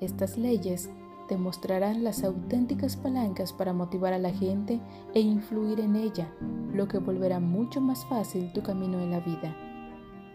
estas 0.00 0.38
leyes 0.38 0.88
te 1.28 1.36
mostrarán 1.36 2.02
las 2.02 2.24
auténticas 2.24 2.96
palancas 2.96 3.52
para 3.52 3.74
motivar 3.74 4.14
a 4.14 4.18
la 4.18 4.30
gente 4.32 4.80
e 5.14 5.20
influir 5.20 5.80
en 5.80 5.96
ella, 5.96 6.34
lo 6.72 6.88
que 6.88 6.98
volverá 6.98 7.40
mucho 7.40 7.80
más 7.82 8.04
fácil 8.06 8.52
tu 8.52 8.62
camino 8.62 8.98
en 8.98 9.10
la 9.10 9.20
vida. 9.20 9.54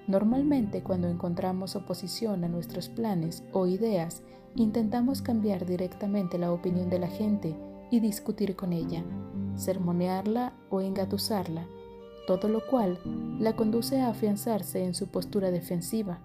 Normalmente 0.07 0.83
cuando 0.83 1.07
encontramos 1.07 1.75
oposición 1.75 2.43
a 2.43 2.47
nuestros 2.47 2.87
planes 2.87 3.43
o 3.51 3.65
ideas, 3.65 4.21
intentamos 4.55 5.23
cambiar 5.23 5.65
directamente 5.65 6.37
la 6.37 6.51
opinión 6.51 6.89
de 6.91 6.99
la 6.99 7.07
gente 7.07 7.57
y 7.89 7.99
discutir 7.99 8.55
con 8.55 8.71
ella, 8.71 9.03
sermonearla 9.55 10.53
o 10.69 10.81
engatusarla, 10.81 11.67
todo 12.25 12.47
lo 12.47 12.65
cual 12.65 12.99
la 13.39 13.55
conduce 13.55 14.01
a 14.01 14.09
afianzarse 14.09 14.83
en 14.83 14.93
su 14.93 15.07
postura 15.07 15.51
defensiva 15.51 16.19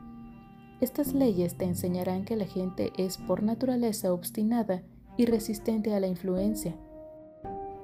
estas 0.81 1.13
leyes 1.13 1.57
te 1.57 1.67
enseñarán 1.67 2.25
que 2.25 2.37
la 2.37 2.47
gente 2.47 2.93
es 2.97 3.19
por 3.19 3.43
naturaleza 3.43 4.15
obstinada 4.15 4.83
y 5.19 5.27
resistente 5.27 5.93
a 5.95 6.01
la 6.01 6.07
influencia. 6.07 6.75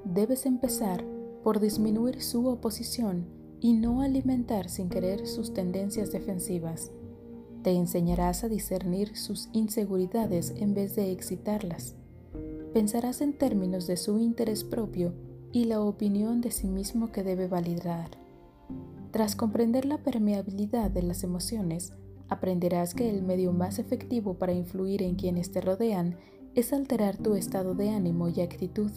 Debes 0.04 0.46
empezar 0.46 1.04
por 1.44 1.60
disminuir 1.60 2.22
su 2.22 2.46
oposición 2.46 3.26
y 3.60 3.74
no 3.74 4.00
alimentar 4.00 4.70
sin 4.70 4.88
querer 4.88 5.26
sus 5.26 5.52
tendencias 5.52 6.10
defensivas. 6.10 6.90
Te 7.62 7.72
enseñarás 7.72 8.44
a 8.44 8.48
discernir 8.48 9.14
sus 9.16 9.50
inseguridades 9.52 10.54
en 10.56 10.72
vez 10.72 10.96
de 10.96 11.12
excitarlas. 11.12 11.96
Pensarás 12.72 13.20
en 13.20 13.34
términos 13.34 13.86
de 13.86 13.98
su 13.98 14.18
interés 14.18 14.64
propio 14.64 15.12
y 15.56 15.64
la 15.64 15.80
opinión 15.80 16.42
de 16.42 16.50
sí 16.50 16.68
mismo 16.68 17.10
que 17.12 17.22
debe 17.22 17.48
validar. 17.48 18.10
Tras 19.10 19.34
comprender 19.34 19.86
la 19.86 19.96
permeabilidad 19.96 20.90
de 20.90 21.02
las 21.02 21.24
emociones, 21.24 21.94
aprenderás 22.28 22.92
que 22.92 23.08
el 23.08 23.22
medio 23.22 23.54
más 23.54 23.78
efectivo 23.78 24.34
para 24.34 24.52
influir 24.52 25.02
en 25.02 25.14
quienes 25.14 25.52
te 25.52 25.62
rodean 25.62 26.18
es 26.54 26.74
alterar 26.74 27.16
tu 27.16 27.36
estado 27.36 27.74
de 27.74 27.88
ánimo 27.88 28.28
y 28.28 28.42
actitud. 28.42 28.90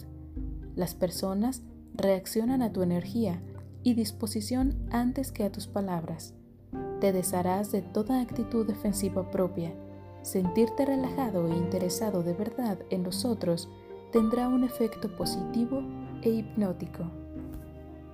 Las 0.76 0.94
personas 0.94 1.62
reaccionan 1.94 2.60
a 2.60 2.74
tu 2.74 2.82
energía 2.82 3.42
y 3.82 3.94
disposición 3.94 4.86
antes 4.90 5.32
que 5.32 5.44
a 5.44 5.52
tus 5.52 5.66
palabras. 5.66 6.34
Te 7.00 7.14
desharás 7.14 7.72
de 7.72 7.80
toda 7.80 8.20
actitud 8.20 8.66
defensiva 8.66 9.30
propia. 9.30 9.72
Sentirte 10.20 10.84
relajado 10.84 11.48
e 11.48 11.56
interesado 11.56 12.22
de 12.22 12.34
verdad 12.34 12.80
en 12.90 13.02
los 13.02 13.24
otros 13.24 13.70
tendrá 14.12 14.46
un 14.48 14.62
efecto 14.64 15.16
positivo 15.16 15.82
e 16.22 16.30
hipnótico. 16.30 17.04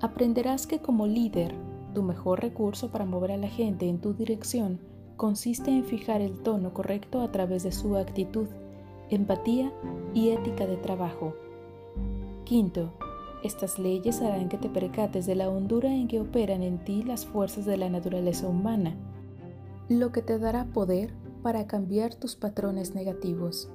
Aprenderás 0.01 0.66
que 0.66 0.81
como 0.81 1.07
líder, 1.07 1.55
tu 1.95 2.03
mejor 2.03 2.40
recurso 2.40 2.90
para 2.90 3.07
mover 3.07 3.33
a 3.33 3.37
la 3.37 3.49
gente 3.49 3.88
en 3.88 3.99
tu 3.99 4.12
dirección 4.12 4.79
consiste 5.16 5.71
en 5.71 5.85
fijar 5.85 6.21
el 6.21 6.38
tono 6.42 6.75
correcto 6.75 7.23
a 7.23 7.33
través 7.33 7.62
de 7.62 7.73
su 7.73 7.97
actitud, 7.97 8.49
empatía 9.09 9.73
y 10.14 10.29
ética 10.31 10.66
de 10.66 10.77
trabajo. 10.77 11.35
Quinto, 12.45 12.92
estas 13.42 13.79
leyes 13.79 14.21
harán 14.21 14.49
que 14.49 14.59
te 14.59 14.69
percates 14.69 15.27
de 15.27 15.35
la 15.35 15.49
hondura 15.49 15.95
en 15.95 16.09
que 16.09 16.21
operan 16.21 16.62
en 16.62 16.79
ti 16.85 17.03
las 17.03 17.25
fuerzas 17.25 17.64
de 17.64 17.77
la 17.77 17.88
naturaleza 17.88 18.47
humana, 18.47 18.95
lo 19.88 20.12
que 20.12 20.21
te 20.21 20.38
dará 20.38 20.66
poder 20.66 21.12
para 21.42 21.66
cambiar 21.66 22.14
tus 22.14 22.37
patrones 22.37 22.95
negativos. 22.95 23.71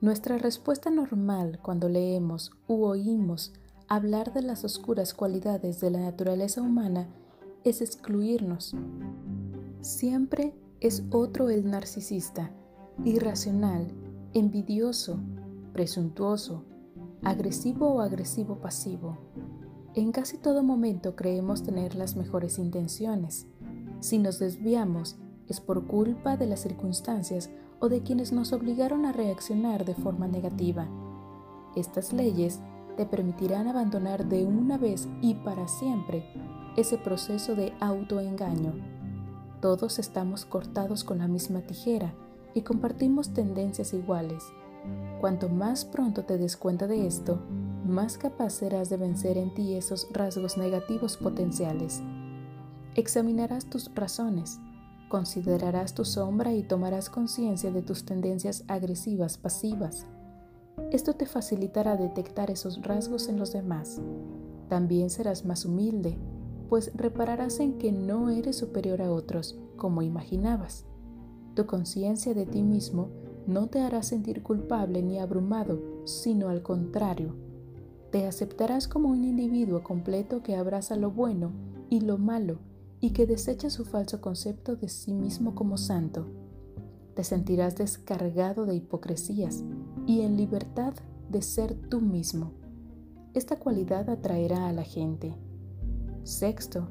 Nuestra 0.00 0.38
respuesta 0.38 0.88
normal 0.88 1.58
cuando 1.60 1.90
leemos 1.90 2.52
u 2.66 2.84
oímos 2.84 3.52
hablar 3.86 4.32
de 4.32 4.40
las 4.40 4.64
oscuras 4.64 5.12
cualidades 5.12 5.78
de 5.78 5.90
la 5.90 6.00
naturaleza 6.00 6.62
humana 6.62 7.06
es 7.64 7.82
excluirnos. 7.82 8.74
Siempre 9.82 10.54
es 10.80 11.04
otro 11.10 11.50
el 11.50 11.70
narcisista, 11.70 12.50
irracional, 13.04 13.88
envidioso, 14.32 15.20
presuntuoso, 15.74 16.64
agresivo 17.22 17.92
o 17.92 18.00
agresivo 18.00 18.58
pasivo. 18.58 19.18
En 19.94 20.12
casi 20.12 20.38
todo 20.38 20.62
momento 20.62 21.14
creemos 21.14 21.62
tener 21.62 21.94
las 21.94 22.16
mejores 22.16 22.58
intenciones. 22.58 23.46
Si 24.00 24.16
nos 24.16 24.38
desviamos, 24.38 25.18
es 25.46 25.60
por 25.60 25.86
culpa 25.86 26.38
de 26.38 26.46
las 26.46 26.60
circunstancias 26.60 27.50
o 27.80 27.88
de 27.88 28.02
quienes 28.02 28.32
nos 28.32 28.52
obligaron 28.52 29.06
a 29.06 29.12
reaccionar 29.12 29.84
de 29.84 29.94
forma 29.94 30.28
negativa. 30.28 30.86
Estas 31.74 32.12
leyes 32.12 32.60
te 32.96 33.06
permitirán 33.06 33.66
abandonar 33.66 34.28
de 34.28 34.44
una 34.44 34.78
vez 34.78 35.08
y 35.22 35.34
para 35.34 35.66
siempre 35.66 36.24
ese 36.76 36.98
proceso 36.98 37.54
de 37.56 37.72
autoengaño 37.80 39.00
todos 39.60 39.98
estamos 39.98 40.46
cortados 40.46 41.04
con 41.04 41.18
la 41.18 41.28
misma 41.28 41.60
tijera 41.60 42.14
y 42.54 42.62
compartimos 42.62 43.34
tendencias 43.34 43.92
iguales. 43.92 44.42
Cuanto 45.20 45.50
más 45.50 45.84
pronto 45.84 46.24
te 46.24 46.38
des 46.38 46.56
cuenta 46.56 46.86
de 46.86 47.06
esto, 47.06 47.38
más 47.86 48.16
capaz 48.16 48.54
serás 48.54 48.88
de 48.88 48.96
vencer 48.96 49.36
en 49.36 49.52
ti 49.52 49.74
esos 49.74 50.08
rasgos 50.12 50.56
negativos 50.56 51.18
potenciales. 51.18 52.00
Examinarás 52.94 53.66
tus 53.66 53.94
razones, 53.94 54.58
considerarás 55.10 55.92
tu 55.92 56.04
sombra 56.04 56.54
y 56.54 56.62
tomarás 56.62 57.10
conciencia 57.10 57.72
de 57.72 57.82
tus 57.82 58.04
tendencias 58.04 58.64
agresivas 58.68 59.36
pasivas. 59.36 60.06
Esto 60.92 61.14
te 61.14 61.26
facilitará 61.26 61.96
detectar 61.96 62.48
esos 62.50 62.80
rasgos 62.80 63.28
en 63.28 63.38
los 63.38 63.52
demás. 63.52 64.00
También 64.68 65.10
serás 65.10 65.44
más 65.44 65.64
humilde, 65.64 66.16
pues 66.68 66.92
repararás 66.94 67.58
en 67.58 67.76
que 67.76 67.90
no 67.90 68.30
eres 68.30 68.56
superior 68.56 69.02
a 69.02 69.12
otros, 69.12 69.58
como 69.76 70.00
imaginabas. 70.02 70.86
Tu 71.54 71.66
conciencia 71.66 72.32
de 72.32 72.46
ti 72.46 72.62
mismo 72.62 73.08
no 73.48 73.66
te 73.66 73.80
hará 73.80 74.04
sentir 74.04 74.44
culpable 74.44 75.02
ni 75.02 75.18
abrumado, 75.18 75.82
sino 76.04 76.48
al 76.48 76.62
contrario. 76.62 77.34
Te 78.12 78.28
aceptarás 78.28 78.86
como 78.86 79.08
un 79.08 79.24
individuo 79.24 79.82
completo 79.82 80.44
que 80.44 80.54
abraza 80.54 80.94
lo 80.94 81.10
bueno 81.10 81.50
y 81.88 82.00
lo 82.00 82.16
malo 82.16 82.69
y 83.00 83.10
que 83.10 83.26
desecha 83.26 83.70
su 83.70 83.84
falso 83.84 84.20
concepto 84.20 84.76
de 84.76 84.88
sí 84.88 85.14
mismo 85.14 85.54
como 85.54 85.76
santo. 85.76 86.26
Te 87.14 87.24
sentirás 87.24 87.76
descargado 87.76 88.66
de 88.66 88.76
hipocresías 88.76 89.64
y 90.06 90.20
en 90.20 90.36
libertad 90.36 90.94
de 91.28 91.42
ser 91.42 91.74
tú 91.74 92.00
mismo. 92.00 92.52
Esta 93.34 93.58
cualidad 93.58 94.10
atraerá 94.10 94.68
a 94.68 94.72
la 94.72 94.82
gente. 94.82 95.34
Sexto, 96.24 96.88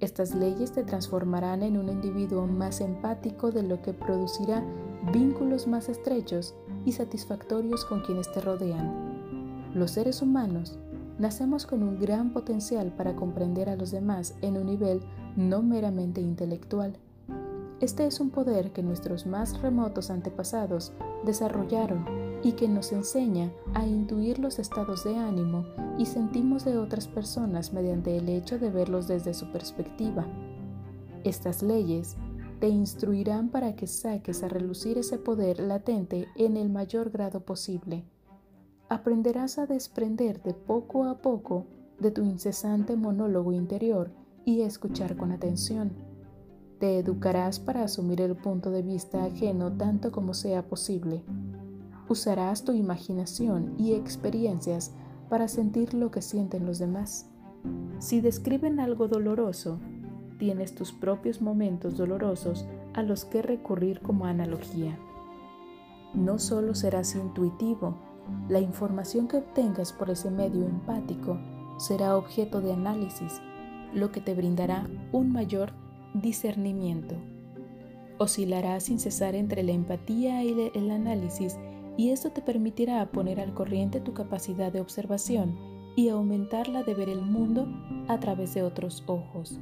estas 0.00 0.34
leyes 0.34 0.72
te 0.72 0.84
transformarán 0.84 1.62
en 1.62 1.76
un 1.76 1.88
individuo 1.88 2.46
más 2.46 2.80
empático 2.80 3.50
de 3.50 3.62
lo 3.62 3.80
que 3.82 3.92
producirá 3.92 4.64
vínculos 5.12 5.66
más 5.66 5.88
estrechos 5.88 6.54
y 6.84 6.92
satisfactorios 6.92 7.84
con 7.84 8.02
quienes 8.02 8.30
te 8.32 8.40
rodean. 8.40 9.72
Los 9.74 9.92
seres 9.92 10.22
humanos 10.22 10.78
nacemos 11.18 11.66
con 11.66 11.82
un 11.82 11.98
gran 11.98 12.32
potencial 12.32 12.92
para 12.92 13.16
comprender 13.16 13.68
a 13.68 13.76
los 13.76 13.90
demás 13.90 14.34
en 14.42 14.56
un 14.56 14.66
nivel 14.66 15.00
no 15.36 15.62
meramente 15.62 16.20
intelectual. 16.20 16.98
Este 17.80 18.06
es 18.06 18.20
un 18.20 18.30
poder 18.30 18.72
que 18.72 18.82
nuestros 18.82 19.26
más 19.26 19.60
remotos 19.60 20.10
antepasados 20.10 20.92
desarrollaron 21.24 22.06
y 22.42 22.52
que 22.52 22.68
nos 22.68 22.92
enseña 22.92 23.50
a 23.74 23.86
intuir 23.86 24.38
los 24.38 24.58
estados 24.58 25.04
de 25.04 25.16
ánimo 25.16 25.66
y 25.98 26.06
sentimos 26.06 26.64
de 26.64 26.78
otras 26.78 27.06
personas 27.06 27.72
mediante 27.72 28.16
el 28.16 28.28
hecho 28.28 28.58
de 28.58 28.70
verlos 28.70 29.08
desde 29.08 29.34
su 29.34 29.50
perspectiva. 29.52 30.26
Estas 31.24 31.62
leyes 31.62 32.16
te 32.60 32.68
instruirán 32.68 33.50
para 33.50 33.76
que 33.76 33.86
saques 33.86 34.42
a 34.42 34.48
relucir 34.48 34.96
ese 34.96 35.18
poder 35.18 35.60
latente 35.60 36.28
en 36.36 36.56
el 36.56 36.70
mayor 36.70 37.10
grado 37.10 37.40
posible. 37.40 38.04
Aprenderás 38.88 39.58
a 39.58 39.66
desprenderte 39.66 40.54
poco 40.54 41.06
a 41.06 41.18
poco 41.18 41.66
de 41.98 42.12
tu 42.12 42.22
incesante 42.22 42.94
monólogo 42.94 43.52
interior 43.52 44.12
y 44.44 44.60
escuchar 44.60 45.16
con 45.16 45.32
atención. 45.32 45.90
Te 46.78 46.98
educarás 46.98 47.58
para 47.58 47.82
asumir 47.82 48.20
el 48.20 48.36
punto 48.36 48.70
de 48.70 48.82
vista 48.82 49.24
ajeno 49.24 49.72
tanto 49.72 50.12
como 50.12 50.34
sea 50.34 50.68
posible. 50.68 51.24
Usarás 52.08 52.62
tu 52.62 52.72
imaginación 52.72 53.74
y 53.76 53.94
experiencias 53.94 54.92
para 55.28 55.48
sentir 55.48 55.92
lo 55.92 56.12
que 56.12 56.22
sienten 56.22 56.64
los 56.64 56.78
demás. 56.78 57.28
Si 57.98 58.20
describen 58.20 58.78
algo 58.78 59.08
doloroso, 59.08 59.80
tienes 60.38 60.76
tus 60.76 60.92
propios 60.92 61.42
momentos 61.42 61.96
dolorosos 61.96 62.66
a 62.94 63.02
los 63.02 63.24
que 63.24 63.42
recurrir 63.42 64.00
como 64.00 64.26
analogía. 64.26 64.96
No 66.14 66.38
solo 66.38 66.76
serás 66.76 67.16
intuitivo, 67.16 67.96
la 68.48 68.60
información 68.60 69.28
que 69.28 69.38
obtengas 69.38 69.92
por 69.92 70.10
ese 70.10 70.30
medio 70.30 70.66
empático 70.66 71.38
será 71.78 72.16
objeto 72.16 72.60
de 72.60 72.72
análisis, 72.72 73.40
lo 73.92 74.12
que 74.12 74.20
te 74.20 74.34
brindará 74.34 74.88
un 75.12 75.32
mayor 75.32 75.72
discernimiento. 76.14 77.16
Oscilarás 78.18 78.84
sin 78.84 78.98
cesar 78.98 79.34
entre 79.34 79.62
la 79.62 79.72
empatía 79.72 80.42
y 80.42 80.70
el 80.74 80.90
análisis 80.90 81.58
y 81.96 82.10
esto 82.10 82.30
te 82.30 82.42
permitirá 82.42 83.04
poner 83.12 83.40
al 83.40 83.54
corriente 83.54 84.00
tu 84.00 84.14
capacidad 84.14 84.72
de 84.72 84.80
observación 84.80 85.56
y 85.96 86.08
aumentar 86.08 86.68
la 86.68 86.82
de 86.82 86.94
ver 86.94 87.08
el 87.08 87.22
mundo 87.22 87.68
a 88.08 88.18
través 88.20 88.54
de 88.54 88.62
otros 88.62 89.02
ojos 89.06 89.60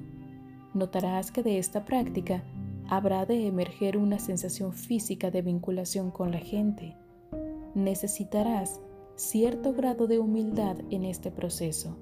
notarás 0.74 1.30
que 1.30 1.42
de 1.42 1.58
esta 1.58 1.84
práctica 1.84 2.44
habrá 2.88 3.24
de 3.24 3.46
emerger 3.46 3.96
una 3.96 4.18
sensación 4.18 4.74
física 4.74 5.30
de 5.30 5.40
vinculación 5.40 6.10
con 6.10 6.32
la 6.32 6.38
gente. 6.38 6.96
Necesitarás 7.74 8.80
cierto 9.16 9.72
grado 9.72 10.06
de 10.06 10.18
humildad 10.18 10.76
en 10.90 11.04
este 11.04 11.30
proceso. 11.30 11.96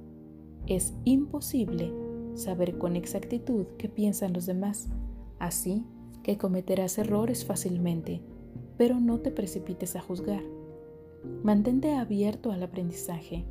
Es 0.66 0.94
imposible 1.04 1.92
saber 2.34 2.78
con 2.78 2.96
exactitud 2.96 3.66
qué 3.78 3.88
piensan 3.88 4.32
los 4.32 4.46
demás, 4.46 4.88
así 5.38 5.84
que 6.22 6.38
cometerás 6.38 6.98
errores 6.98 7.44
fácilmente, 7.44 8.22
pero 8.76 9.00
no 9.00 9.20
te 9.20 9.30
precipites 9.30 9.96
a 9.96 10.00
juzgar. 10.00 10.42
Mantente 11.42 11.94
abierto 11.94 12.52
al 12.52 12.62
aprendizaje. 12.62 13.44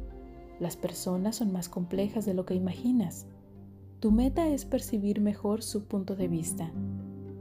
Las 0.60 0.78
personas 0.78 1.38
son 1.38 1.52
más 1.52 1.70
complejas 1.70 2.26
de 2.26 2.34
lo 2.34 2.46
que 2.46 2.56
imaginas 2.56 3.28
tu 4.02 4.12
meta 4.12 4.48
es 4.48 4.66
percibir 4.66 5.22
mejor 5.22 5.62
su 5.62 5.84
punto 5.84 6.16
de 6.16 6.28
vista. 6.28 6.72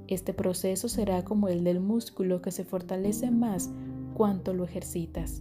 Este 0.09 0.35
proceso 0.35 0.91
será 0.91 1.25
como 1.25 1.49
el 1.49 1.65
del 1.65 1.81
músculo 1.81 2.43
que 2.43 2.51
se 2.51 2.65
fortalece 2.65 3.31
más 3.31 3.71
cuanto 4.21 4.53
lo 4.53 4.65
ejercitas. 4.65 5.41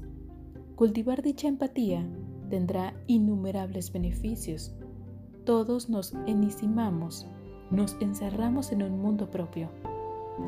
Cultivar 0.77 1.21
dicha 1.21 1.49
empatía 1.49 2.07
tendrá 2.49 2.93
innumerables 3.07 3.91
beneficios. 3.91 4.73
Todos 5.43 5.89
nos 5.89 6.13
enisimamos, 6.27 7.27
nos 7.71 7.97
encerramos 7.99 8.71
en 8.71 8.83
un 8.83 9.01
mundo 9.01 9.29
propio. 9.29 9.69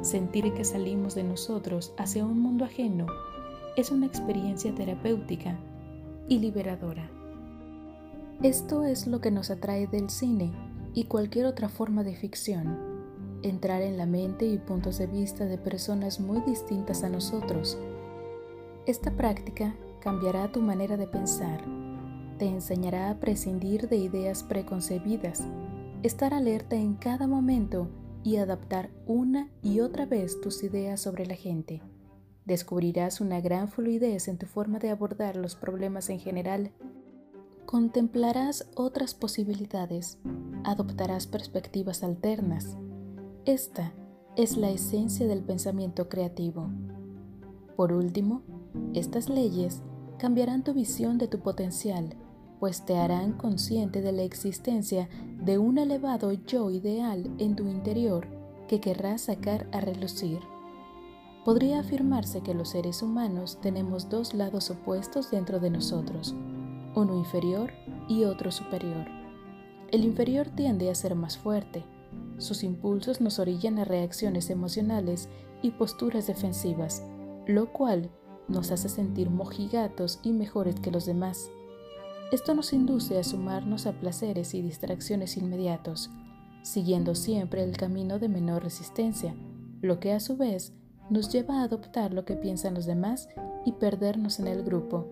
Sentir 0.01 0.53
que 0.53 0.63
salimos 0.63 1.13
de 1.13 1.25
nosotros 1.25 1.93
hacia 1.97 2.25
un 2.25 2.39
mundo 2.39 2.63
ajeno 2.63 3.05
es 3.75 3.91
una 3.91 4.05
experiencia 4.05 4.73
terapéutica 4.73 5.59
y 6.29 6.39
liberadora. 6.39 7.11
Esto 8.41 8.85
es 8.85 9.07
lo 9.07 9.19
que 9.19 9.31
nos 9.31 9.51
atrae 9.51 9.87
del 9.87 10.09
cine 10.09 10.53
y 10.93 11.03
cualquier 11.03 11.47
otra 11.47 11.67
forma 11.67 12.05
de 12.05 12.15
ficción, 12.15 12.77
entrar 13.43 13.81
en 13.81 13.97
la 13.97 14.05
mente 14.05 14.45
y 14.45 14.57
puntos 14.57 14.99
de 14.99 15.07
vista 15.07 15.43
de 15.43 15.57
personas 15.57 16.21
muy 16.21 16.39
distintas 16.43 17.03
a 17.03 17.09
nosotros. 17.09 17.77
Esta 18.85 19.11
práctica 19.11 19.75
cambiará 19.99 20.51
tu 20.51 20.61
manera 20.61 20.97
de 20.97 21.07
pensar, 21.07 21.63
te 22.37 22.47
enseñará 22.47 23.11
a 23.11 23.19
prescindir 23.19 23.87
de 23.87 23.97
ideas 23.97 24.43
preconcebidas, 24.43 25.43
estar 26.03 26.33
alerta 26.33 26.75
en 26.75 26.95
cada 26.95 27.27
momento 27.27 27.87
y 28.23 28.37
adaptar 28.37 28.89
una 29.05 29.49
y 29.61 29.79
otra 29.79 30.05
vez 30.05 30.41
tus 30.41 30.63
ideas 30.63 30.99
sobre 30.99 31.25
la 31.25 31.35
gente. 31.35 31.81
Descubrirás 32.45 33.21
una 33.21 33.39
gran 33.39 33.67
fluidez 33.67 34.27
en 34.27 34.37
tu 34.37 34.47
forma 34.47 34.79
de 34.79 34.89
abordar 34.89 35.35
los 35.35 35.55
problemas 35.55 36.09
en 36.09 36.19
general 36.19 36.71
contemplarás 37.71 38.69
otras 38.75 39.13
posibilidades, 39.13 40.17
adoptarás 40.65 41.25
perspectivas 41.25 42.03
alternas. 42.03 42.75
Esta 43.45 43.93
es 44.35 44.57
la 44.57 44.69
esencia 44.71 45.25
del 45.25 45.41
pensamiento 45.41 46.09
creativo. 46.09 46.69
Por 47.77 47.93
último, 47.93 48.41
estas 48.93 49.29
leyes 49.29 49.81
cambiarán 50.17 50.63
tu 50.63 50.73
visión 50.73 51.17
de 51.17 51.27
tu 51.27 51.39
potencial, 51.39 52.15
pues 52.59 52.85
te 52.85 52.95
harán 52.95 53.33
consciente 53.33 54.01
de 54.01 54.11
la 54.11 54.21
existencia 54.21 55.09
de 55.43 55.57
un 55.57 55.77
elevado 55.77 56.31
yo 56.31 56.69
ideal 56.69 57.29
en 57.39 57.55
tu 57.55 57.67
interior 57.67 58.27
que 58.67 58.79
querrás 58.79 59.21
sacar 59.21 59.67
a 59.71 59.81
relucir. 59.81 60.39
Podría 61.43 61.79
afirmarse 61.79 62.41
que 62.41 62.53
los 62.53 62.69
seres 62.69 63.01
humanos 63.01 63.57
tenemos 63.61 64.09
dos 64.09 64.35
lados 64.35 64.69
opuestos 64.69 65.31
dentro 65.31 65.59
de 65.59 65.71
nosotros, 65.71 66.35
uno 66.93 67.17
inferior 67.17 67.71
y 68.07 68.25
otro 68.25 68.51
superior. 68.51 69.07
El 69.91 70.05
inferior 70.05 70.47
tiende 70.49 70.91
a 70.91 70.95
ser 70.95 71.15
más 71.15 71.37
fuerte. 71.37 71.83
Sus 72.37 72.63
impulsos 72.63 73.21
nos 73.21 73.39
orillan 73.39 73.79
a 73.79 73.85
reacciones 73.85 74.51
emocionales 74.51 75.29
y 75.63 75.71
posturas 75.71 76.27
defensivas, 76.27 77.03
lo 77.47 77.73
cual 77.73 78.11
nos 78.51 78.71
hace 78.71 78.89
sentir 78.89 79.29
mojigatos 79.29 80.19
y 80.23 80.33
mejores 80.33 80.75
que 80.79 80.91
los 80.91 81.05
demás. 81.05 81.49
Esto 82.31 82.53
nos 82.53 82.73
induce 82.73 83.17
a 83.17 83.23
sumarnos 83.23 83.87
a 83.87 83.93
placeres 83.93 84.53
y 84.53 84.61
distracciones 84.61 85.37
inmediatos, 85.37 86.11
siguiendo 86.61 87.15
siempre 87.15 87.63
el 87.63 87.75
camino 87.75 88.19
de 88.19 88.29
menor 88.29 88.63
resistencia, 88.63 89.35
lo 89.81 89.99
que 89.99 90.13
a 90.13 90.19
su 90.19 90.37
vez 90.37 90.73
nos 91.09 91.29
lleva 91.31 91.61
a 91.61 91.63
adoptar 91.63 92.13
lo 92.13 92.23
que 92.23 92.35
piensan 92.35 92.73
los 92.73 92.85
demás 92.85 93.27
y 93.65 93.73
perdernos 93.73 94.39
en 94.39 94.47
el 94.47 94.63
grupo. 94.63 95.07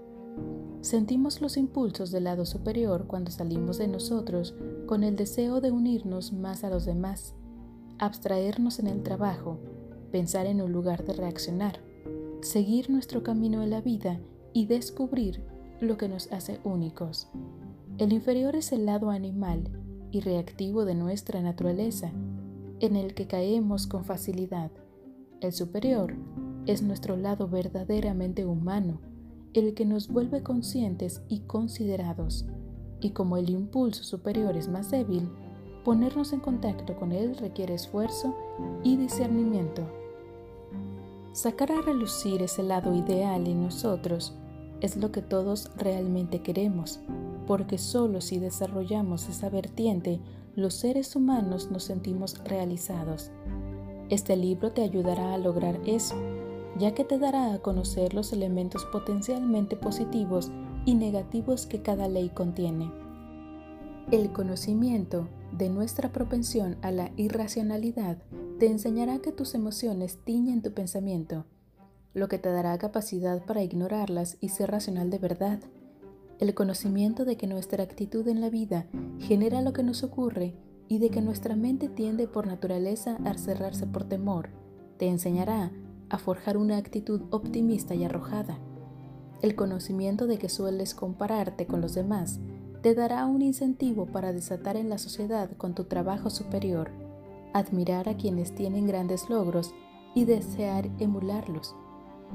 Sentimos 0.81 1.41
los 1.41 1.57
impulsos 1.57 2.11
del 2.11 2.23
lado 2.23 2.45
superior 2.45 3.05
cuando 3.07 3.31
salimos 3.31 3.77
de 3.79 3.89
nosotros 3.89 4.55
con 4.85 5.03
el 5.03 5.17
deseo 5.17 5.59
de 5.59 5.71
unirnos 5.71 6.31
más 6.31 6.63
a 6.63 6.69
los 6.69 6.85
demás, 6.85 7.35
abstraernos 7.97 8.79
en 8.79 8.87
el 8.87 9.03
trabajo, 9.03 9.59
pensar 10.09 10.45
en 10.45 10.61
un 10.61 10.71
lugar 10.71 11.03
de 11.03 11.13
reaccionar, 11.13 11.81
seguir 12.41 12.89
nuestro 12.89 13.23
camino 13.23 13.61
en 13.63 13.69
la 13.69 13.81
vida 13.81 14.19
y 14.53 14.65
descubrir 14.65 15.43
lo 15.81 15.97
que 15.97 16.09
nos 16.09 16.31
hace 16.31 16.59
únicos. 16.63 17.27
El 17.97 18.13
inferior 18.13 18.55
es 18.55 18.71
el 18.71 18.85
lado 18.85 19.09
animal 19.09 19.69
y 20.11 20.21
reactivo 20.21 20.85
de 20.85 20.95
nuestra 20.95 21.41
naturaleza, 21.41 22.11
en 22.79 22.95
el 22.95 23.13
que 23.13 23.27
caemos 23.27 23.87
con 23.87 24.05
facilidad. 24.05 24.71
El 25.41 25.51
superior 25.51 26.15
es 26.65 26.81
nuestro 26.81 27.17
lado 27.17 27.47
verdaderamente 27.47 28.45
humano, 28.45 29.01
el 29.53 29.73
que 29.73 29.85
nos 29.85 30.07
vuelve 30.07 30.43
conscientes 30.43 31.21
y 31.27 31.41
considerados, 31.41 32.45
y 33.01 33.11
como 33.11 33.37
el 33.37 33.49
impulso 33.49 34.03
superior 34.03 34.55
es 34.55 34.67
más 34.67 34.91
débil, 34.91 35.29
ponernos 35.83 36.33
en 36.33 36.39
contacto 36.39 36.95
con 36.95 37.11
él 37.11 37.35
requiere 37.37 37.73
esfuerzo 37.73 38.35
y 38.83 38.97
discernimiento. 38.97 39.98
Sacar 41.31 41.71
a 41.71 41.81
relucir 41.81 42.41
ese 42.41 42.63
lado 42.63 42.95
ideal 42.95 43.45
en 43.45 43.63
nosotros 43.63 44.33
es 44.81 44.97
lo 44.97 45.11
que 45.11 45.21
todos 45.21 45.69
realmente 45.77 46.41
queremos, 46.41 46.99
porque 47.45 47.77
solo 47.77 48.19
si 48.19 48.39
desarrollamos 48.39 49.29
esa 49.29 49.49
vertiente, 49.49 50.19
los 50.55 50.73
seres 50.73 51.15
humanos 51.15 51.69
nos 51.69 51.83
sentimos 51.83 52.37
realizados. 52.45 53.31
Este 54.09 54.35
libro 54.35 54.71
te 54.71 54.81
ayudará 54.81 55.35
a 55.35 55.37
lograr 55.37 55.79
eso, 55.85 56.15
ya 56.79 56.95
que 56.95 57.03
te 57.03 57.19
dará 57.19 57.53
a 57.53 57.59
conocer 57.59 58.15
los 58.15 58.33
elementos 58.33 58.85
potencialmente 58.85 59.75
positivos 59.75 60.51
y 60.85 60.95
negativos 60.95 61.67
que 61.67 61.83
cada 61.83 62.07
ley 62.07 62.29
contiene. 62.29 62.91
El 64.11 64.31
conocimiento 64.31 65.27
de 65.51 65.69
nuestra 65.69 66.11
propensión 66.11 66.77
a 66.81 66.91
la 66.91 67.11
irracionalidad 67.17 68.17
te 68.59 68.67
enseñará 68.67 69.19
que 69.19 69.31
tus 69.31 69.55
emociones 69.55 70.17
tiñen 70.23 70.61
tu 70.61 70.73
pensamiento, 70.73 71.45
lo 72.13 72.27
que 72.27 72.37
te 72.37 72.49
dará 72.51 72.77
capacidad 72.77 73.43
para 73.45 73.63
ignorarlas 73.63 74.37
y 74.41 74.49
ser 74.49 74.71
racional 74.71 75.09
de 75.09 75.17
verdad. 75.17 75.59
El 76.39 76.53
conocimiento 76.53 77.25
de 77.25 77.37
que 77.37 77.47
nuestra 77.47 77.83
actitud 77.83 78.27
en 78.27 78.41
la 78.41 78.49
vida 78.49 78.87
genera 79.19 79.61
lo 79.61 79.73
que 79.73 79.83
nos 79.83 80.03
ocurre 80.03 80.55
y 80.87 80.99
de 80.99 81.09
que 81.09 81.21
nuestra 81.21 81.55
mente 81.55 81.87
tiende 81.89 82.27
por 82.27 82.47
naturaleza 82.47 83.17
a 83.25 83.37
cerrarse 83.37 83.85
por 83.85 84.05
temor, 84.05 84.49
te 84.97 85.07
enseñará 85.07 85.71
a 86.09 86.17
forjar 86.17 86.57
una 86.57 86.77
actitud 86.77 87.21
optimista 87.29 87.95
y 87.95 88.03
arrojada. 88.03 88.59
El 89.41 89.55
conocimiento 89.55 90.27
de 90.27 90.37
que 90.37 90.49
sueles 90.49 90.93
compararte 90.93 91.65
con 91.65 91.79
los 91.79 91.93
demás 91.93 92.39
te 92.81 92.95
dará 92.95 93.25
un 93.25 93.41
incentivo 93.41 94.05
para 94.05 94.31
desatar 94.31 94.77
en 94.77 94.89
la 94.89 94.97
sociedad 94.97 95.49
con 95.57 95.75
tu 95.75 95.83
trabajo 95.83 96.29
superior, 96.29 96.91
admirar 97.53 98.07
a 98.07 98.15
quienes 98.15 98.55
tienen 98.55 98.87
grandes 98.87 99.29
logros 99.29 99.73
y 100.15 100.25
desear 100.25 100.89
emularlos. 100.99 101.75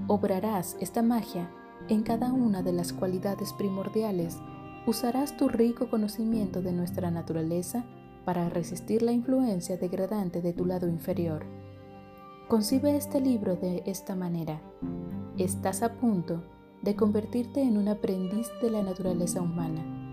Obrarás 0.07 0.77
esta 0.81 1.03
magia 1.03 1.51
en 1.89 2.03
cada 2.03 2.33
una 2.33 2.63
de 2.63 2.73
las 2.73 2.93
cualidades 2.93 3.53
primordiales, 3.53 4.39
usarás 4.87 5.37
tu 5.37 5.49
rico 5.49 5.91
conocimiento 5.91 6.63
de 6.63 6.73
nuestra 6.73 7.11
naturaleza 7.11 7.85
para 8.25 8.49
resistir 8.49 9.03
la 9.03 9.13
influencia 9.13 9.77
degradante 9.77 10.41
de 10.41 10.53
tu 10.53 10.65
lado 10.65 10.89
inferior. 10.89 11.45
Concibe 12.49 12.97
este 12.97 13.21
libro 13.21 13.57
de 13.57 13.83
esta 13.87 14.15
manera. 14.15 14.61
Estás 15.37 15.83
a 15.83 15.95
punto 15.95 16.43
de 16.83 16.97
convertirte 16.97 17.63
en 17.63 17.77
un 17.77 17.89
aprendiz 17.89 18.49
de 18.63 18.71
la 18.71 18.83
naturaleza 18.83 19.43
humana. 19.43 20.04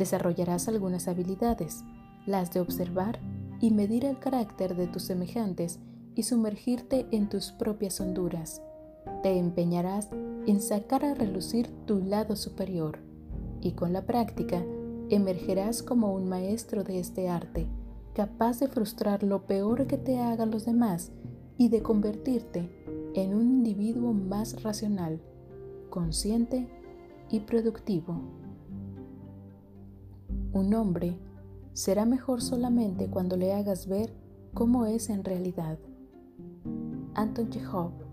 Desarrollarás 0.00 0.66
algunas 0.66 1.08
habilidades, 1.08 1.84
las 2.24 2.50
de 2.54 2.60
observar 2.60 3.18
y 3.60 3.70
medir 3.70 4.06
el 4.06 4.18
carácter 4.18 4.74
de 4.74 4.86
tus 4.86 5.02
semejantes 5.02 5.78
y 6.14 6.22
sumergirte 6.22 7.06
en 7.10 7.28
tus 7.28 7.52
propias 7.52 8.00
honduras. 8.00 8.62
Te 9.22 9.36
empeñarás 9.36 10.08
en 10.46 10.62
sacar 10.62 11.04
a 11.04 11.12
relucir 11.12 11.68
tu 11.84 12.00
lado 12.00 12.34
superior 12.34 13.00
y 13.60 13.72
con 13.72 13.92
la 13.92 14.06
práctica 14.06 14.64
emergerás 15.10 15.82
como 15.82 16.14
un 16.14 16.30
maestro 16.30 16.82
de 16.82 16.98
este 16.98 17.28
arte, 17.28 17.66
capaz 18.14 18.58
de 18.58 18.68
frustrar 18.68 19.22
lo 19.22 19.46
peor 19.46 19.86
que 19.86 19.98
te 19.98 20.18
hagan 20.18 20.50
los 20.50 20.64
demás 20.64 21.12
y 21.58 21.68
de 21.68 21.82
convertirte 21.82 22.70
en 23.14 23.34
un 23.34 23.42
individuo 23.42 24.14
más 24.14 24.62
racional, 24.62 25.20
consciente 25.90 26.70
y 27.28 27.40
productivo. 27.40 28.39
Un 30.52 30.74
hombre 30.74 31.16
será 31.72 32.04
mejor 32.04 32.42
solamente 32.42 33.08
cuando 33.08 33.36
le 33.36 33.52
hagas 33.52 33.86
ver 33.86 34.12
cómo 34.52 34.86
es 34.86 35.08
en 35.08 35.24
realidad. 35.24 35.78
Anton 37.14 37.50
Chekhov 37.50 38.09